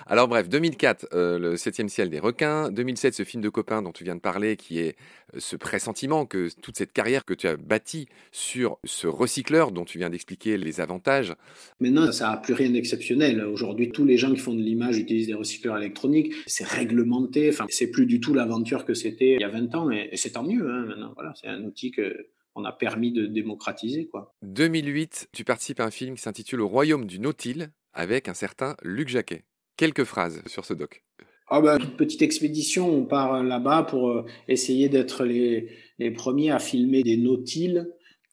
Alors 0.06 0.28
bref, 0.28 0.50
2004, 0.50 1.08
euh, 1.14 1.38
le 1.38 1.56
septième 1.56 1.88
ciel 1.88 2.10
des 2.10 2.18
requins. 2.18 2.70
2007, 2.70 3.14
ce 3.14 3.22
film 3.22 3.42
de 3.42 3.48
copain 3.48 3.80
dont 3.80 3.92
tu 3.92 4.04
viens 4.04 4.14
de 4.14 4.20
parler, 4.20 4.56
qui 4.56 4.78
est 4.78 4.96
euh, 5.34 5.38
ce 5.38 5.56
pressentiment 5.56 6.26
que 6.26 6.48
toute 6.60 6.76
cette 6.76 6.92
carrière 6.92 7.24
que 7.24 7.32
tu 7.32 7.48
as 7.48 7.56
bâtie 7.56 8.06
sur 8.30 8.78
ce 8.84 9.06
recycleur 9.06 9.72
dont 9.72 9.86
tu 9.86 9.96
viens 9.96 10.10
d'expliquer 10.10 10.58
les 10.58 10.82
avantages. 10.82 11.34
Maintenant, 11.80 12.12
ça 12.12 12.28
n'a 12.28 12.36
plus 12.36 12.52
rien 12.52 12.68
d'exceptionnel. 12.68 13.42
Aujourd'hui, 13.42 13.90
tous 13.90 14.04
les 14.04 14.18
gens 14.18 14.30
qui 14.34 14.40
font 14.40 14.52
de 14.52 14.60
l'image 14.60 14.98
utilisent 14.98 15.28
des 15.28 15.34
recycleurs 15.34 15.78
électroniques. 15.78 16.34
C'est 16.46 16.68
réglementé. 16.68 17.48
Enfin, 17.48 17.64
c'est 17.70 17.90
plus 17.90 18.04
du 18.04 18.20
tout 18.20 18.34
l'aventure 18.34 18.84
que 18.84 18.92
c'était 18.92 19.36
il 19.36 19.40
y 19.40 19.44
a 19.44 19.48
20 19.48 19.74
ans, 19.74 19.90
et, 19.90 20.10
c'est 20.14 20.32
tant 20.32 20.44
mieux. 20.44 20.68
Hein, 20.68 20.84
maintenant, 20.88 21.12
voilà, 21.14 21.32
c'est 21.40 21.48
un 21.48 21.62
outil 21.64 21.90
que 21.90 22.26
on 22.54 22.64
a 22.64 22.72
permis 22.72 23.12
de 23.12 23.26
démocratiser. 23.26 24.06
Quoi. 24.06 24.34
2008, 24.42 25.28
tu 25.32 25.44
participes 25.44 25.80
à 25.80 25.84
un 25.84 25.90
film 25.90 26.16
qui 26.16 26.22
s'intitule 26.22 26.60
Au 26.60 26.68
royaume 26.68 27.06
du 27.06 27.18
Nautile 27.18 27.70
avec 27.92 28.28
un 28.28 28.34
certain 28.34 28.76
Luc 28.82 29.08
Jacquet. 29.08 29.44
Quelques 29.76 30.04
phrases 30.04 30.42
sur 30.46 30.64
ce 30.64 30.74
doc. 30.74 31.04
Ah 31.48 31.60
ben, 31.60 31.78
petite 31.78 32.22
expédition, 32.22 32.88
on 32.88 33.04
part 33.04 33.42
là-bas 33.42 33.82
pour 33.82 34.10
euh, 34.10 34.24
essayer 34.48 34.88
d'être 34.88 35.24
les, 35.24 35.68
les 35.98 36.10
premiers 36.10 36.50
à 36.50 36.58
filmer 36.58 37.02
des 37.02 37.16
nautiles. 37.16 37.88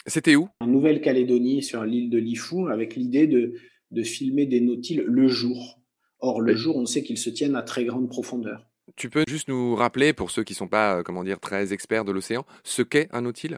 C'était 0.08 0.36
où? 0.36 0.48
En 0.62 0.68
Nouvelle-Calédonie, 0.68 1.62
sur 1.62 1.84
l'île 1.84 2.10
de 2.10 2.18
Lifou, 2.18 2.68
avec 2.68 2.96
l'idée 2.96 3.28
de, 3.28 3.56
de 3.92 4.04
filmer 4.04 4.46
des 4.46 4.62
nautiles 4.62 5.04
le 5.06 5.28
jour. 5.28 5.80
Or, 6.20 6.42
le 6.42 6.56
jour, 6.56 6.78
on 6.78 6.86
sait 6.86 7.04
qu'ils 7.04 7.18
se 7.18 7.30
tiennent 7.30 7.56
à 7.56 7.64
très 7.64 7.84
grande 7.84 8.08
profondeur. 8.08 8.66
Tu 8.96 9.10
peux 9.10 9.24
juste 9.28 9.48
nous 9.48 9.76
rappeler, 9.76 10.14
pour 10.14 10.32
ceux 10.32 10.44
qui 10.44 10.54
ne 10.54 10.58
sont 10.58 10.68
pas, 10.68 10.98
euh, 11.00 11.04
comment 11.04 11.24
dire, 11.24 11.40
très 11.40 11.74
experts 11.74 12.06
de 12.06 12.12
l'océan, 12.12 12.46
ce 12.64 12.82
qu'est 12.82 13.08
un 13.12 13.22
nautile? 13.22 13.58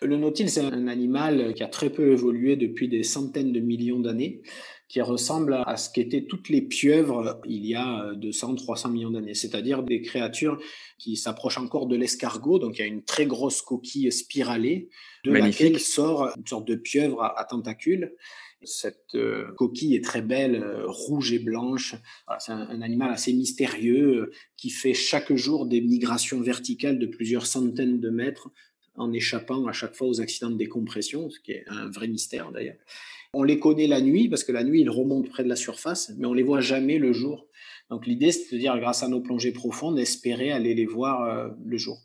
Le 0.00 0.16
nautile, 0.16 0.50
c'est 0.50 0.60
un 0.60 0.88
animal 0.88 1.54
qui 1.54 1.62
a 1.62 1.68
très 1.68 1.90
peu 1.90 2.12
évolué 2.12 2.56
depuis 2.56 2.88
des 2.88 3.02
centaines 3.02 3.52
de 3.52 3.60
millions 3.60 4.00
d'années, 4.00 4.42
qui 4.88 5.00
ressemble 5.00 5.54
à 5.64 5.76
ce 5.76 5.90
qu'étaient 5.90 6.24
toutes 6.24 6.48
les 6.48 6.60
pieuvres 6.60 7.40
il 7.46 7.64
y 7.64 7.74
a 7.74 8.12
200, 8.14 8.56
300 8.56 8.90
millions 8.90 9.10
d'années, 9.10 9.34
c'est-à-dire 9.34 9.82
des 9.82 10.02
créatures 10.02 10.58
qui 10.98 11.16
s'approchent 11.16 11.58
encore 11.58 11.86
de 11.86 11.96
l'escargot, 11.96 12.58
donc 12.58 12.78
il 12.78 12.80
y 12.80 12.84
a 12.84 12.88
une 12.88 13.04
très 13.04 13.26
grosse 13.26 13.62
coquille 13.62 14.10
spiralée 14.12 14.90
de 15.24 15.32
laquelle 15.32 15.78
sort 15.78 16.32
une 16.36 16.46
sorte 16.46 16.66
de 16.66 16.74
pieuvre 16.74 17.22
à 17.22 17.44
tentacules 17.44 18.12
cette 18.64 19.14
euh, 19.14 19.52
coquille 19.56 19.94
est 19.94 20.04
très 20.04 20.22
belle, 20.22 20.56
euh, 20.56 20.84
rouge 20.86 21.32
et 21.32 21.38
blanche. 21.38 21.94
c'est 22.38 22.52
un, 22.52 22.82
animal 22.82 23.10
assez 23.10 23.32
mystérieux 23.32 24.14
euh, 24.14 24.32
qui 24.56 24.70
fait 24.70 24.94
chaque 24.94 25.34
jour 25.34 25.66
des 25.66 25.80
migrations 25.80 26.40
verticales 26.40 26.98
de 26.98 27.06
plusieurs 27.06 27.46
centaines 27.46 28.00
de 28.00 28.10
mètres 28.10 28.50
en 28.96 29.12
échappant 29.12 29.66
à 29.66 29.72
chaque 29.72 29.94
fois 29.94 30.06
aux 30.06 30.20
accidents 30.20 30.50
de 30.50 30.56
décompression, 30.56 31.30
ce 31.30 31.40
qui 31.40 31.52
est 31.52 31.64
un 31.68 31.88
vrai 31.88 32.08
mystère 32.08 32.52
d'ailleurs. 32.52 32.76
On 33.34 33.42
les 33.42 33.58
connaît 33.58 33.86
la 33.86 34.00
nuit 34.00 34.28
parce 34.28 34.44
que 34.44 34.52
la 34.52 34.64
nuit 34.64 34.82
ils 34.82 34.90
remontent 34.90 35.30
près 35.30 35.44
de 35.44 35.48
la 35.48 35.56
surface, 35.56 36.12
mais 36.18 36.26
on 36.26 36.34
les 36.34 36.42
voit 36.42 36.60
jamais 36.60 36.98
le 36.98 37.12
jour. 37.12 37.46
Donc 37.90 38.06
l'idée 38.06 38.32
c'est 38.32 38.54
de 38.54 38.60
dire 38.60 38.78
grâce 38.78 39.02
à 39.02 39.08
nos 39.08 39.20
plongées 39.20 39.52
profondes, 39.52 39.98
espérer 39.98 40.52
aller 40.52 40.74
les 40.74 40.86
voir 40.86 41.50
le 41.64 41.76
jour. 41.78 42.02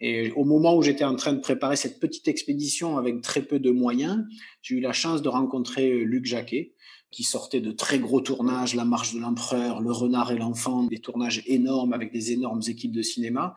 Et 0.00 0.30
au 0.32 0.44
moment 0.44 0.76
où 0.76 0.82
j'étais 0.82 1.04
en 1.04 1.14
train 1.14 1.34
de 1.34 1.40
préparer 1.40 1.76
cette 1.76 2.00
petite 2.00 2.26
expédition 2.26 2.96
avec 2.96 3.20
très 3.20 3.42
peu 3.42 3.58
de 3.58 3.70
moyens, 3.70 4.24
j'ai 4.62 4.76
eu 4.76 4.80
la 4.80 4.92
chance 4.92 5.20
de 5.20 5.28
rencontrer 5.28 5.90
euh, 5.90 6.04
Luc 6.04 6.24
Jacquet, 6.24 6.72
qui 7.10 7.22
sortait 7.22 7.60
de 7.60 7.70
très 7.70 7.98
gros 7.98 8.20
tournages, 8.20 8.74
La 8.74 8.84
Marche 8.84 9.14
de 9.14 9.20
l'Empereur, 9.20 9.80
Le 9.80 9.92
Renard 9.92 10.32
et 10.32 10.38
l'Enfant, 10.38 10.84
des 10.84 11.00
tournages 11.00 11.42
énormes 11.46 11.92
avec 11.92 12.12
des 12.12 12.32
énormes 12.32 12.62
équipes 12.66 12.92
de 12.92 13.02
cinéma. 13.02 13.54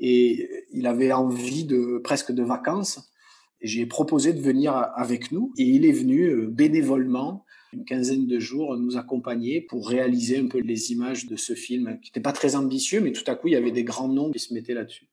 Et 0.00 0.48
il 0.72 0.86
avait 0.86 1.12
envie 1.12 1.64
de 1.64 2.00
presque 2.02 2.32
de 2.32 2.42
vacances. 2.42 3.12
J'ai 3.60 3.86
proposé 3.86 4.32
de 4.32 4.40
venir 4.40 4.72
avec 4.94 5.32
nous. 5.32 5.52
Et 5.58 5.64
il 5.64 5.84
est 5.84 5.92
venu 5.92 6.28
euh, 6.28 6.46
bénévolement 6.46 7.44
une 7.72 7.84
quinzaine 7.84 8.26
de 8.26 8.38
jours 8.38 8.76
nous 8.76 8.96
accompagner 8.96 9.60
pour 9.60 9.88
réaliser 9.88 10.38
un 10.38 10.46
peu 10.46 10.60
les 10.60 10.92
images 10.92 11.26
de 11.26 11.36
ce 11.36 11.54
film 11.54 11.98
qui 12.00 12.10
n'était 12.10 12.20
pas 12.20 12.32
très 12.32 12.56
ambitieux, 12.56 13.00
mais 13.00 13.12
tout 13.12 13.28
à 13.30 13.34
coup, 13.34 13.48
il 13.48 13.52
y 13.52 13.56
avait 13.56 13.72
des 13.72 13.84
grands 13.84 14.08
noms 14.08 14.30
qui 14.30 14.38
se 14.38 14.54
mettaient 14.54 14.74
là-dessus. 14.74 15.07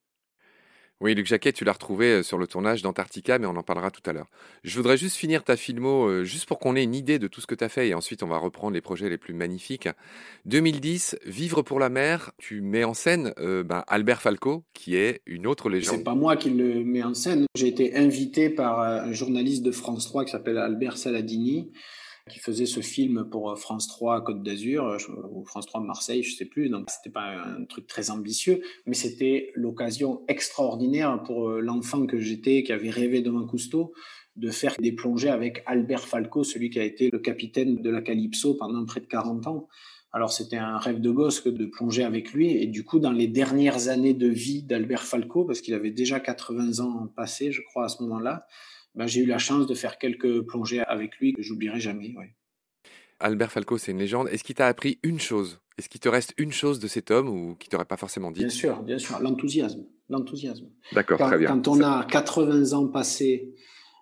Oui, 1.01 1.13
Luc 1.13 1.25
Jacquet, 1.25 1.51
tu 1.51 1.65
l'as 1.65 1.73
retrouvé 1.73 2.05
euh, 2.05 2.23
sur 2.23 2.37
le 2.37 2.47
tournage 2.47 2.81
d'Antarctica, 2.81 3.37
mais 3.37 3.47
on 3.47 3.57
en 3.57 3.63
parlera 3.63 3.91
tout 3.91 4.01
à 4.09 4.13
l'heure. 4.13 4.27
Je 4.63 4.77
voudrais 4.77 4.95
juste 4.95 5.17
finir 5.17 5.43
ta 5.43 5.57
filmo, 5.57 6.07
euh, 6.07 6.23
juste 6.23 6.45
pour 6.45 6.57
qu'on 6.57 6.73
ait 6.77 6.83
une 6.83 6.95
idée 6.95 7.19
de 7.19 7.27
tout 7.27 7.41
ce 7.41 7.47
que 7.47 7.55
tu 7.55 7.65
as 7.65 7.69
fait, 7.69 7.89
et 7.89 7.93
ensuite 7.93 8.23
on 8.23 8.27
va 8.27 8.37
reprendre 8.37 8.73
les 8.73 8.81
projets 8.81 9.09
les 9.09 9.17
plus 9.17 9.33
magnifiques. 9.33 9.89
2010, 10.45 11.17
Vivre 11.25 11.63
pour 11.63 11.79
la 11.81 11.89
mer, 11.89 12.31
tu 12.37 12.61
mets 12.61 12.85
en 12.85 12.93
scène 12.93 13.33
euh, 13.39 13.61
ben, 13.61 13.83
Albert 13.87 14.21
Falco, 14.21 14.63
qui 14.73 14.95
est 14.95 15.21
une 15.25 15.47
autre 15.47 15.69
légende. 15.69 15.97
C'est 15.97 16.03
pas 16.03 16.15
moi 16.15 16.37
qui 16.37 16.49
le 16.49 16.85
mets 16.85 17.03
en 17.03 17.13
scène. 17.13 17.45
J'ai 17.55 17.67
été 17.67 17.97
invité 17.97 18.49
par 18.49 18.79
un 18.79 19.11
journaliste 19.11 19.63
de 19.63 19.71
France 19.71 20.05
3 20.05 20.23
qui 20.23 20.31
s'appelle 20.31 20.57
Albert 20.57 20.97
Saladini, 20.97 21.71
qui 22.29 22.39
faisait 22.39 22.65
ce 22.65 22.79
film 22.79 23.29
pour 23.29 23.51
euh, 23.51 23.55
France 23.55 23.87
3 23.87 24.23
Côte 24.23 24.41
d'Azur 24.41 24.87
euh, 24.87 24.97
ou 25.31 25.45
France 25.45 25.67
3 25.67 25.81
Marseille, 25.81 26.23
je 26.23 26.35
sais 26.35 26.45
plus. 26.45 26.69
Donc 26.69 26.89
c'était 26.89 27.11
pas 27.11 27.35
un 27.35 27.65
truc 27.65 27.85
très 27.85 28.09
ambitieux, 28.09 28.61
mais 28.87 28.95
c'était 28.95 29.51
l'occasion 29.53 30.23
extraordinaire 30.27 31.21
pour 31.23 31.49
euh, 31.49 31.61
l'enfant 31.61 32.07
que 32.07 32.19
j'étais, 32.19 32.63
qui 32.63 32.71
avait 32.71 32.89
rêvé 32.89 33.21
devant 33.21 33.45
Cousteau, 33.45 33.93
de 34.35 34.49
faire 34.49 34.75
des 34.79 34.91
plongées 34.91 35.29
avec 35.29 35.61
Albert 35.67 36.07
Falco, 36.07 36.43
celui 36.43 36.71
qui 36.71 36.79
a 36.79 36.83
été 36.83 37.09
le 37.11 37.19
capitaine 37.19 37.81
de 37.81 37.89
la 37.91 38.01
Calypso 38.01 38.55
pendant 38.55 38.83
près 38.85 39.01
de 39.01 39.05
40 39.05 39.45
ans. 39.45 39.67
Alors 40.11 40.31
c'était 40.31 40.57
un 40.57 40.77
rêve 40.77 41.01
de 41.01 41.11
gosse 41.11 41.41
que 41.41 41.49
de 41.49 41.65
plonger 41.65 42.03
avec 42.03 42.33
lui. 42.33 42.51
Et 42.51 42.65
du 42.65 42.83
coup, 42.83 42.97
dans 42.97 43.11
les 43.11 43.27
dernières 43.27 43.89
années 43.89 44.13
de 44.15 44.27
vie 44.27 44.63
d'Albert 44.63 45.03
Falco, 45.03 45.45
parce 45.45 45.61
qu'il 45.61 45.75
avait 45.75 45.91
déjà 45.91 46.19
80 46.19 46.79
ans 46.79 47.07
passés, 47.15 47.51
je 47.51 47.61
crois, 47.61 47.85
à 47.85 47.89
ce 47.89 48.01
moment-là, 48.01 48.47
ben, 48.95 49.07
j'ai 49.07 49.21
eu 49.21 49.25
la 49.25 49.37
chance 49.37 49.67
de 49.67 49.75
faire 49.75 49.97
quelques 49.97 50.41
plongées 50.41 50.81
avec 50.81 51.17
lui 51.17 51.33
que 51.33 51.41
j'oublierai 51.41 51.79
jamais. 51.79 52.13
Albert 53.19 53.51
Falco, 53.51 53.77
c'est 53.77 53.91
une 53.91 53.99
légende. 53.99 54.27
Est-ce 54.29 54.43
qu'il 54.43 54.55
t'a 54.55 54.67
appris 54.67 54.99
une 55.03 55.19
chose? 55.19 55.59
Est-ce 55.77 55.89
qu'il 55.89 55.99
te 55.99 56.09
reste 56.09 56.33
une 56.37 56.53
chose 56.53 56.79
de 56.79 56.87
cet 56.87 57.11
homme 57.11 57.29
ou 57.29 57.55
qui 57.55 57.69
t'aurait 57.69 57.85
pas 57.85 57.97
forcément 57.97 58.31
dit? 58.31 58.39
Bien 58.39 58.49
sûr, 58.49 58.81
bien 58.83 58.97
sûr, 58.97 59.19
l'enthousiasme. 59.19 59.85
L'enthousiasme. 60.09 60.69
D'accord, 60.93 61.19
très 61.19 61.37
bien. 61.37 61.47
Quand 61.47 61.67
on 61.67 61.81
a 61.81 62.05
80 62.05 62.73
ans 62.73 62.87
passés, 62.87 63.53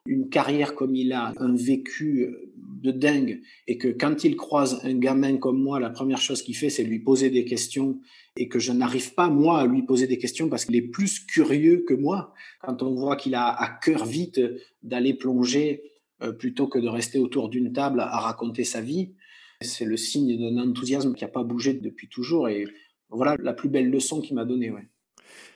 une 0.06 0.30
carrière 0.30 0.76
comme 0.76 0.96
il 0.96 1.14
a, 1.14 1.34
un 1.38 1.56
vécu 1.56 2.36
de 2.84 2.92
dingue, 2.92 3.42
et 3.68 3.78
que 3.78 3.88
quand 3.88 4.24
il 4.24 4.36
croise 4.36 4.80
un 4.84 4.94
gamin 4.98 5.38
comme 5.38 5.62
moi, 5.62 5.80
la 5.80 5.90
première 5.90 6.22
chose 6.22 6.42
qu'il 6.44 6.56
fait, 6.56 6.70
c'est 6.70 6.84
lui 6.84 7.00
poser 7.00 7.30
des 7.30 7.46
questions, 7.46 8.00
et 8.38 8.48
que 8.48 8.60
je 8.60 8.72
n'arrive 8.72 9.14
pas, 9.14 9.30
moi, 9.30 9.60
à 9.62 9.66
lui 9.66 9.84
poser 9.84 10.06
des 10.06 10.18
questions 10.18 10.50
parce 10.50 10.66
qu'il 10.66 10.76
est 10.76 10.82
plus 10.82 11.20
curieux 11.20 11.84
que 11.88 11.94
moi. 11.94 12.34
Quand 12.62 12.84
on 12.84 12.94
voit 12.94 13.16
qu'il 13.16 13.36
a 13.36 13.48
à 13.48 13.70
cœur 13.70 14.06
vite 14.06 14.42
d'aller 14.82 15.14
plonger 15.14 15.84
euh, 16.22 16.32
plutôt 16.32 16.68
que 16.68 16.80
de 16.80 16.88
rester 16.88 17.20
autour 17.20 17.50
d'une 17.50 17.72
table 17.74 18.00
à 18.00 18.20
raconter 18.20 18.64
sa 18.64 18.82
vie, 18.82 19.14
c'est 19.62 19.86
le 19.86 19.98
signe 19.98 20.38
d'un 20.38 20.58
enthousiasme 20.58 21.14
qui 21.14 21.24
n'a 21.24 21.30
pas 21.30 21.44
bougé 21.44 21.74
depuis 21.74 22.10
toujours, 22.10 22.50
et 22.50 22.66
voilà 23.10 23.36
la 23.40 23.54
plus 23.54 23.70
belle 23.70 23.90
leçon 23.90 24.22
qu'il 24.22 24.36
m'a 24.36 24.46
donnée. 24.46 24.72
Ouais. 24.72 24.88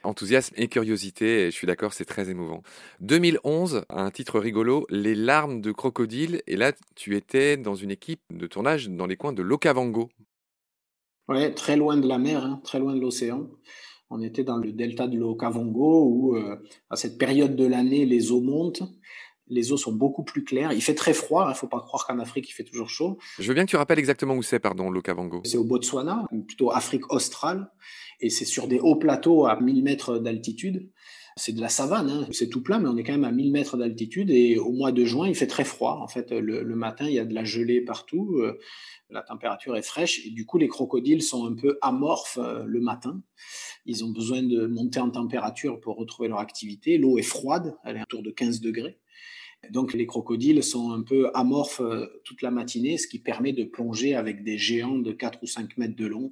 Enthousiasme 0.03 0.53
et 0.57 0.67
curiosité, 0.67 1.45
je 1.45 1.51
suis 1.51 1.67
d'accord, 1.67 1.93
c'est 1.93 2.05
très 2.05 2.29
émouvant. 2.29 2.63
2011, 3.01 3.85
un 3.89 4.11
titre 4.11 4.39
rigolo, 4.39 4.85
Les 4.89 5.15
larmes 5.15 5.61
de 5.61 5.71
crocodile, 5.71 6.41
et 6.47 6.55
là 6.55 6.71
tu 6.95 7.15
étais 7.15 7.57
dans 7.57 7.75
une 7.75 7.91
équipe 7.91 8.21
de 8.31 8.47
tournage 8.47 8.89
dans 8.89 9.05
les 9.05 9.17
coins 9.17 9.33
de 9.33 9.41
l'Okavango. 9.41 10.09
Oui, 11.29 11.53
très 11.53 11.75
loin 11.75 11.97
de 11.97 12.07
la 12.07 12.17
mer, 12.17 12.43
hein, 12.45 12.61
très 12.63 12.79
loin 12.79 12.95
de 12.95 13.01
l'océan. 13.01 13.49
On 14.09 14.21
était 14.21 14.45
dans 14.45 14.57
le 14.57 14.71
delta 14.71 15.07
de 15.07 15.17
l'Okavango 15.17 16.05
où, 16.05 16.35
euh, 16.37 16.55
à 16.89 16.95
cette 16.95 17.17
période 17.17 17.55
de 17.55 17.65
l'année, 17.65 18.05
les 18.05 18.31
eaux 18.31 18.39
montent. 18.39 18.83
Les 19.49 19.71
eaux 19.71 19.77
sont 19.77 19.93
beaucoup 19.93 20.23
plus 20.23 20.43
claires. 20.43 20.73
Il 20.73 20.81
fait 20.81 20.95
très 20.95 21.13
froid. 21.13 21.43
Il 21.43 21.47
hein, 21.47 21.49
ne 21.51 21.55
faut 21.55 21.67
pas 21.67 21.79
croire 21.79 22.05
qu'en 22.05 22.19
Afrique, 22.19 22.49
il 22.49 22.53
fait 22.53 22.63
toujours 22.63 22.89
chaud. 22.89 23.17
Je 23.39 23.47
veux 23.47 23.53
bien 23.53 23.65
que 23.65 23.69
tu 23.69 23.77
rappelles 23.77 23.99
exactement 23.99 24.35
où 24.35 24.43
c'est, 24.43 24.59
pardon, 24.59 24.89
l'Okavango. 24.89 25.41
C'est 25.45 25.57
au 25.57 25.63
Botswana, 25.63 26.25
plutôt 26.47 26.71
Afrique 26.71 27.11
australe 27.11 27.71
et 28.19 28.29
c'est 28.29 28.45
sur 28.45 28.67
des 28.67 28.79
hauts 28.79 28.95
plateaux 28.95 29.45
à 29.45 29.59
1000 29.59 29.83
mètres 29.83 30.17
d'altitude. 30.17 30.89
C'est 31.35 31.53
de 31.53 31.61
la 31.61 31.69
savane, 31.69 32.09
hein. 32.09 32.27
c'est 32.31 32.49
tout 32.49 32.63
plat, 32.63 32.79
mais 32.79 32.89
on 32.89 32.97
est 32.97 33.03
quand 33.03 33.11
même 33.11 33.23
à 33.23 33.31
1000 33.31 33.51
mètres 33.51 33.77
d'altitude 33.77 34.31
et 34.31 34.57
au 34.57 34.71
mois 34.71 34.91
de 34.91 35.05
juin, 35.05 35.27
il 35.27 35.35
fait 35.35 35.45
très 35.45 35.65
froid. 35.65 35.99
En 36.01 36.07
fait, 36.07 36.31
le, 36.31 36.63
matin, 36.75 37.05
il 37.05 37.13
y 37.13 37.19
a 37.19 37.25
de 37.25 37.33
la 37.35 37.43
gelée 37.43 37.79
partout, 37.81 38.39
euh, 38.39 38.57
la 39.11 39.21
température 39.21 39.75
est 39.75 39.83
fraîche 39.83 40.25
et 40.25 40.31
du 40.31 40.47
coup, 40.47 40.57
les 40.57 40.67
crocodiles 40.67 41.21
sont 41.21 41.45
un 41.45 41.53
peu 41.53 41.77
amorphes 41.83 42.39
euh, 42.41 42.63
le 42.65 42.79
matin. 42.79 43.21
Ils 43.85 44.03
ont 44.03 44.09
besoin 44.09 44.41
de 44.41 44.65
monter 44.65 44.99
en 44.99 45.11
température 45.11 45.79
pour 45.79 45.97
retrouver 45.97 46.27
leur 46.27 46.39
activité. 46.39 46.97
L'eau 46.97 47.19
est 47.19 47.21
froide, 47.21 47.77
elle 47.85 47.97
est 47.97 48.01
autour 48.01 48.23
de 48.23 48.31
15 48.31 48.59
degrés. 48.59 48.97
Donc 49.71 49.93
les 49.93 50.05
crocodiles 50.05 50.63
sont 50.63 50.91
un 50.91 51.01
peu 51.01 51.29
amorphes 51.33 51.81
euh, 51.81 52.05
toute 52.23 52.41
la 52.41 52.51
matinée, 52.51 52.97
ce 52.97 53.07
qui 53.07 53.19
permet 53.19 53.53
de 53.53 53.63
plonger 53.63 54.15
avec 54.15 54.43
des 54.43 54.57
géants 54.57 54.99
de 54.99 55.11
4 55.11 55.39
ou 55.41 55.47
5 55.47 55.77
mètres 55.77 55.95
de 55.95 56.05
long 56.05 56.29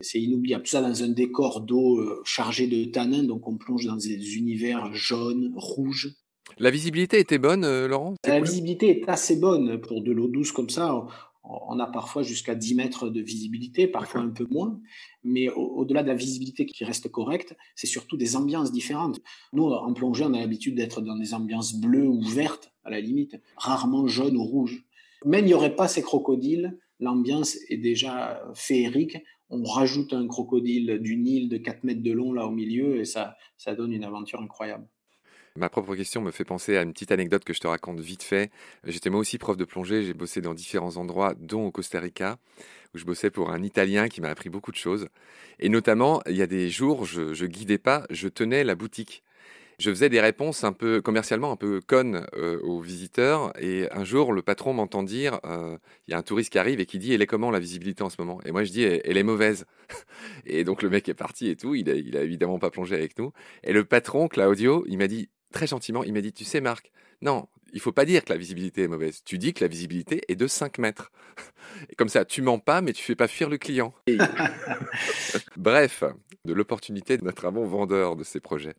c'est 0.00 0.20
inoubliable. 0.20 0.64
Tout 0.64 0.70
ça 0.70 0.80
dans 0.80 1.02
un 1.02 1.08
décor 1.08 1.60
d'eau 1.60 1.98
euh, 1.98 2.22
chargé 2.24 2.66
de 2.66 2.84
tanins, 2.90 3.24
donc 3.24 3.48
on 3.48 3.56
plonge 3.56 3.84
dans 3.86 3.96
des 3.96 4.36
univers 4.36 4.92
jaunes, 4.94 5.52
rouges. 5.56 6.14
La 6.58 6.70
visibilité 6.70 7.18
était 7.18 7.38
bonne, 7.38 7.64
euh, 7.64 7.88
Laurent? 7.88 8.14
La 8.26 8.40
visibilité 8.40 8.88
est 8.88 9.08
assez 9.08 9.36
bonne 9.36 9.80
pour 9.80 10.02
de 10.02 10.12
l'eau 10.12 10.28
douce 10.28 10.52
comme 10.52 10.70
ça. 10.70 11.06
On 11.48 11.78
a 11.78 11.86
parfois 11.86 12.22
jusqu'à 12.22 12.54
10 12.54 12.74
mètres 12.74 13.08
de 13.08 13.20
visibilité, 13.20 13.86
parfois 13.86 14.20
un 14.20 14.28
peu 14.28 14.46
moins. 14.50 14.78
Mais 15.24 15.48
au-delà 15.48 16.02
de 16.02 16.08
la 16.08 16.14
visibilité 16.14 16.66
qui 16.66 16.84
reste 16.84 17.08
correcte, 17.08 17.56
c'est 17.74 17.86
surtout 17.86 18.16
des 18.16 18.36
ambiances 18.36 18.70
différentes. 18.70 19.20
Nous, 19.52 19.64
en 19.64 19.92
plongée, 19.94 20.24
on 20.24 20.34
a 20.34 20.40
l'habitude 20.40 20.74
d'être 20.74 21.00
dans 21.00 21.16
des 21.16 21.34
ambiances 21.34 21.74
bleues 21.74 22.06
ou 22.06 22.22
vertes, 22.22 22.72
à 22.84 22.90
la 22.90 23.00
limite, 23.00 23.40
rarement 23.56 24.06
jaunes 24.06 24.36
ou 24.36 24.44
rouges. 24.44 24.84
Mais 25.24 25.40
il 25.40 25.46
n'y 25.46 25.54
aurait 25.54 25.74
pas 25.74 25.88
ces 25.88 26.02
crocodiles, 26.02 26.78
l'ambiance 27.00 27.56
est 27.68 27.78
déjà 27.78 28.42
féerique 28.54 29.18
on 29.50 29.64
rajoute 29.64 30.12
un 30.12 30.26
crocodile 30.26 30.98
du 31.00 31.16
Nil 31.16 31.48
de 31.48 31.56
4 31.56 31.84
mètres 31.84 32.02
de 32.02 32.12
long 32.12 32.32
là 32.32 32.46
au 32.46 32.50
milieu 32.50 33.00
et 33.00 33.04
ça, 33.04 33.36
ça 33.56 33.74
donne 33.74 33.92
une 33.92 34.04
aventure 34.04 34.40
incroyable. 34.40 34.86
Ma 35.56 35.68
propre 35.68 35.94
question 35.96 36.22
me 36.22 36.30
fait 36.30 36.44
penser 36.44 36.76
à 36.76 36.82
une 36.82 36.92
petite 36.92 37.12
anecdote 37.12 37.44
que 37.44 37.52
je 37.52 37.60
te 37.60 37.66
raconte 37.66 38.00
vite 38.00 38.22
fait. 38.22 38.50
J'étais 38.84 39.10
moi 39.10 39.20
aussi 39.20 39.38
prof 39.38 39.56
de 39.56 39.64
plongée, 39.64 40.04
j'ai 40.04 40.14
bossé 40.14 40.40
dans 40.40 40.54
différents 40.54 40.96
endroits, 40.96 41.34
dont 41.38 41.66
au 41.66 41.70
Costa 41.70 42.00
Rica, 42.00 42.38
où 42.94 42.98
je 42.98 43.04
bossais 43.04 43.30
pour 43.30 43.50
un 43.50 43.62
Italien 43.62 44.08
qui 44.08 44.20
m'a 44.20 44.28
appris 44.28 44.50
beaucoup 44.50 44.70
de 44.70 44.76
choses. 44.76 45.08
Et 45.58 45.68
notamment, 45.68 46.22
il 46.26 46.36
y 46.36 46.42
a 46.42 46.46
des 46.46 46.70
jours, 46.70 47.04
je, 47.04 47.34
je 47.34 47.46
guidais 47.46 47.78
pas, 47.78 48.04
je 48.10 48.28
tenais 48.28 48.64
la 48.64 48.74
boutique. 48.74 49.22
Je 49.80 49.90
faisais 49.90 50.08
des 50.08 50.20
réponses 50.20 50.64
un 50.64 50.72
peu 50.72 51.00
commercialement 51.00 51.52
un 51.52 51.56
peu 51.56 51.80
connes 51.80 52.26
euh, 52.34 52.58
aux 52.62 52.80
visiteurs 52.80 53.52
et 53.62 53.86
un 53.92 54.02
jour 54.02 54.32
le 54.32 54.42
patron 54.42 54.72
m'entend 54.72 55.04
dire 55.04 55.38
euh, 55.44 55.78
il 56.08 56.10
y 56.10 56.14
a 56.14 56.18
un 56.18 56.22
touriste 56.22 56.50
qui 56.50 56.58
arrive 56.58 56.80
et 56.80 56.86
qui 56.86 56.98
dit 56.98 57.14
elle 57.14 57.22
est 57.22 57.28
comment 57.28 57.52
la 57.52 57.60
visibilité 57.60 58.02
en 58.02 58.10
ce 58.10 58.16
moment? 58.18 58.40
Et 58.44 58.50
moi 58.50 58.64
je 58.64 58.72
dis 58.72 58.82
elle, 58.82 59.16
est 59.16 59.22
mauvaise 59.22 59.66
et 60.46 60.64
donc 60.64 60.82
le 60.82 60.90
mec 60.90 61.08
est 61.08 61.14
parti 61.14 61.48
et 61.48 61.54
tout 61.54 61.76
il 61.76 61.88
a, 61.90 61.94
il 61.94 62.16
a 62.16 62.22
évidemment 62.22 62.58
pas 62.58 62.70
plongé 62.70 62.96
avec 62.96 63.16
nous 63.20 63.32
et 63.62 63.72
le 63.72 63.84
patron 63.84 64.26
Claudio 64.26 64.84
il 64.88 64.98
m'a 64.98 65.06
dit 65.06 65.28
très 65.52 65.66
gentiment 65.66 66.04
il 66.04 66.12
m'a 66.12 66.20
dit 66.20 66.32
tu 66.32 66.44
sais 66.44 66.60
Marc 66.60 66.90
non 67.22 67.48
il 67.72 67.80
faut 67.80 67.92
pas 67.92 68.04
dire 68.04 68.24
que 68.24 68.32
la 68.32 68.38
visibilité 68.38 68.82
est 68.82 68.88
mauvaise. 68.88 69.22
Tu 69.24 69.38
dis 69.38 69.52
que 69.52 69.62
la 69.64 69.68
visibilité 69.68 70.22
est 70.28 70.36
de 70.36 70.46
5 70.46 70.78
mètres. 70.78 71.12
Et 71.90 71.94
comme 71.94 72.08
ça, 72.08 72.24
tu 72.24 72.42
mens 72.42 72.58
pas, 72.58 72.80
mais 72.80 72.92
tu 72.92 73.02
fais 73.02 73.14
pas 73.14 73.28
fuir 73.28 73.48
le 73.48 73.58
client. 73.58 73.94
Bref, 75.56 76.04
de 76.44 76.52
l'opportunité 76.52 77.18
de 77.18 77.24
notre 77.24 77.46
un 77.46 77.50
vendeur 77.50 78.16
de 78.16 78.24
ces 78.24 78.40
projets. 78.40 78.74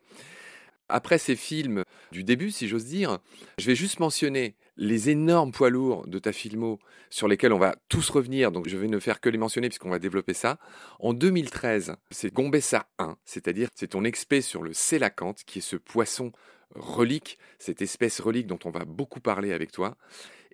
Après 0.92 1.20
ces 1.20 1.36
films 1.36 1.84
du 2.12 2.24
début, 2.24 2.50
si 2.50 2.68
j'ose 2.68 2.86
dire, 2.86 3.20
je 3.60 3.66
vais 3.68 3.76
juste 3.76 4.00
mentionner 4.00 4.56
les 4.80 5.10
énormes 5.10 5.52
poids 5.52 5.70
lourds 5.70 6.08
de 6.08 6.20
ta 6.20 6.32
filmo 6.32 6.80
sur 7.10 7.28
lesquels 7.28 7.52
on 7.52 7.60
va 7.60 7.76
tous 7.90 8.10
revenir, 8.10 8.52
donc 8.52 8.70
je 8.70 8.78
vais 8.78 8.88
ne 8.88 8.98
faire 8.98 9.20
que 9.20 9.28
les 9.28 9.38
mentionner 9.38 9.68
puisqu'on 9.68 9.90
va 9.90 10.00
développer 10.00 10.34
ça. 10.34 10.58
En 11.00 11.14
2013, 11.14 11.96
c'est 12.12 12.34
Gombessa 12.34 12.88
1, 12.98 13.18
c'est-à-dire 13.26 13.68
c'est 13.76 13.90
ton 13.90 14.06
expé 14.06 14.40
sur 14.40 14.64
le 14.64 14.72
sélacanthe, 14.72 15.44
qui 15.46 15.60
est 15.60 15.62
ce 15.62 15.76
poisson 15.76 16.32
relique, 16.76 17.38
cette 17.58 17.82
espèce 17.82 18.22
relique 18.22 18.48
dont 18.48 18.60
on 18.64 18.70
va 18.70 18.86
beaucoup 18.86 19.20
parler 19.20 19.52
avec 19.52 19.74
toi. 19.74 19.98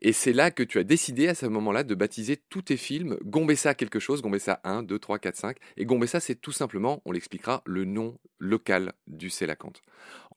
Et 0.01 0.11
c'est 0.11 0.33
là 0.33 0.49
que 0.49 0.63
tu 0.63 0.79
as 0.79 0.83
décidé 0.83 1.27
à 1.27 1.35
ce 1.35 1.45
moment-là 1.45 1.83
de 1.83 1.93
baptiser 1.93 2.35
tous 2.49 2.63
tes 2.63 2.77
films 2.77 3.17
Gombessa 3.23 3.75
quelque 3.75 3.99
chose, 3.99 4.23
Gombessa 4.23 4.59
1, 4.63 4.83
2, 4.83 4.99
3, 4.99 5.19
4, 5.19 5.35
5. 5.35 5.57
Et 5.77 5.85
Gombessa, 5.85 6.19
c'est 6.19 6.35
tout 6.35 6.51
simplement, 6.51 7.01
on 7.05 7.11
l'expliquera, 7.11 7.61
le 7.65 7.85
nom 7.85 8.17
local 8.39 8.93
du 9.07 9.29
Sélacanthe. 9.29 9.83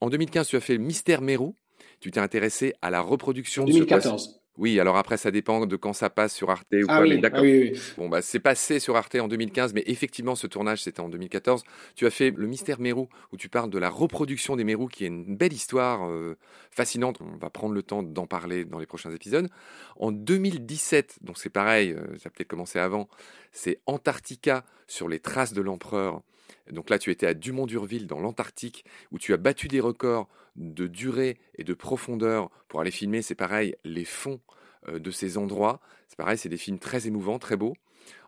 En 0.01 0.11
2015, 0.11 0.47
tu 0.47 0.57
as 0.57 0.61
fait 0.61 0.79
Mystère 0.79 1.23
Mérou. 1.23 1.57
Tu 2.01 2.11
t'es 2.11 2.21
intéressé 2.21 2.75
à 2.83 2.91
la 2.91 3.01
reproduction. 3.01 3.65
En 3.65 3.67
2014. 3.67 4.39
Oui, 4.59 4.81
alors 4.81 4.97
après, 4.97 5.17
ça 5.17 5.31
dépend 5.31 5.67
de 5.67 5.77
quand 5.77 5.93
ça 5.93 6.11
passe 6.11 6.35
sur 6.35 6.51
Arte 6.51 6.67
ou 6.73 6.87
ah 6.89 6.99
quoi, 6.99 7.07
mais 7.07 7.19
d'accord. 7.19 7.45
Ah 7.45 7.79
bon, 7.97 8.09
bah, 8.09 8.23
c'est 8.23 8.41
passé 8.41 8.81
sur 8.81 8.97
Arte 8.97 9.15
en 9.15 9.29
2015, 9.29 9.73
mais 9.73 9.85
effectivement, 9.87 10.35
ce 10.35 10.49
tournage, 10.49 10.83
c'était 10.83 11.01
en 11.01 11.09
2014. 11.09 11.63
Tu 11.95 12.07
as 12.07 12.11
fait 12.11 12.33
Le 12.37 12.47
Mystère 12.49 12.81
Mérou, 12.81 13.09
où 13.33 13.37
tu 13.37 13.49
parles 13.49 13.71
de 13.71 13.79
la 13.79 13.89
reproduction 13.89 14.57
des 14.57 14.65
Mérous, 14.65 14.89
qui 14.89 15.05
est 15.05 15.09
une 15.09 15.37
belle 15.37 15.53
histoire 15.53 16.11
euh, 16.11 16.37
fascinante. 16.73 17.21
On 17.21 17.37
va 17.37 17.51
prendre 17.51 17.73
le 17.73 17.85
temps 17.85 18.03
d'en 18.03 18.27
parler 18.27 18.65
dans 18.65 18.81
les 18.81 18.87
prochains 18.87 19.13
épisodes. 19.13 19.49
En 19.97 20.11
2017, 20.11 21.19
donc 21.23 21.39
c'est 21.39 21.51
pareil, 21.51 21.93
euh, 21.93 22.19
ça 22.19 22.27
a 22.27 22.31
peut-être 22.31 22.49
commencé 22.49 22.81
avant, 22.81 23.09
c'est 23.53 23.81
Antarctica 23.87 24.65
sur 24.89 25.09
les 25.09 25.21
traces 25.21 25.53
de 25.53 25.63
l'empereur. 25.63 26.23
Donc 26.71 26.91
là, 26.91 26.99
tu 26.99 27.11
étais 27.11 27.27
à 27.27 27.35
Dumont-Durville, 27.35 28.07
dans 28.07 28.21
l'Antarctique, 28.21 28.85
où 29.13 29.19
tu 29.19 29.33
as 29.33 29.37
battu 29.37 29.69
des 29.69 29.81
records 29.81 30.29
de 30.57 30.87
durée 30.87 31.39
et 31.55 31.65
de 31.65 31.75
profondeur 31.75 32.51
pour 32.69 32.81
aller 32.81 32.91
filmer, 32.91 33.23
c'est 33.23 33.35
pareil, 33.35 33.77
les 33.85 34.05
fonds 34.05 34.41
euh, 34.89 34.99
de 34.99 35.11
ces 35.11 35.39
endroits. 35.39 35.81
C'est 36.09 36.17
pareil, 36.17 36.39
c'est 36.39 36.49
des 36.49 36.57
films 36.57 36.79
très 36.79 37.07
émouvants, 37.07 37.39
très 37.39 37.57
beaux. 37.57 37.75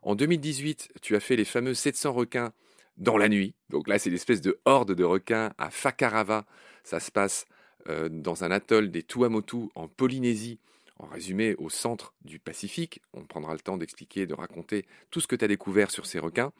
En 0.03 0.15
2018, 0.15 0.91
tu 1.03 1.17
as 1.17 1.21
fait 1.21 1.37
les 1.37 1.45
fameux 1.45 1.75
700 1.75 2.13
requins 2.13 2.53
dans 2.97 3.17
la 3.17 3.29
nuit. 3.29 3.55
Donc 3.69 3.89
là, 3.89 3.99
c'est 3.99 4.11
l'espèce 4.11 4.41
de 4.41 4.59
horde 4.65 4.95
de 4.95 5.05
requins 5.05 5.53
à 5.59 5.71
Fakarava. 5.71 6.47
Ça 6.85 7.01
se 7.01 7.11
passe 7.11 7.47
euh, 7.89 8.09
dans 8.11 8.45
un 8.45 8.51
atoll 8.51 8.91
des 8.91 9.03
Tuamotu 9.03 9.69
en 9.75 9.89
Polynésie 9.89 10.59
en 11.03 11.07
résumé 11.07 11.55
au 11.57 11.71
centre 11.71 12.15
du 12.25 12.39
Pacifique. 12.39 13.01
On 13.13 13.25
prendra 13.25 13.53
le 13.53 13.61
temps 13.61 13.77
d'expliquer, 13.77 14.27
de 14.27 14.35
raconter 14.35 14.87
tout 15.11 15.21
ce 15.21 15.27
que 15.27 15.37
tu 15.37 15.45
as 15.45 15.49
découvert 15.49 15.91
sur 15.91 16.07
ces 16.07 16.19
requins. 16.19 16.53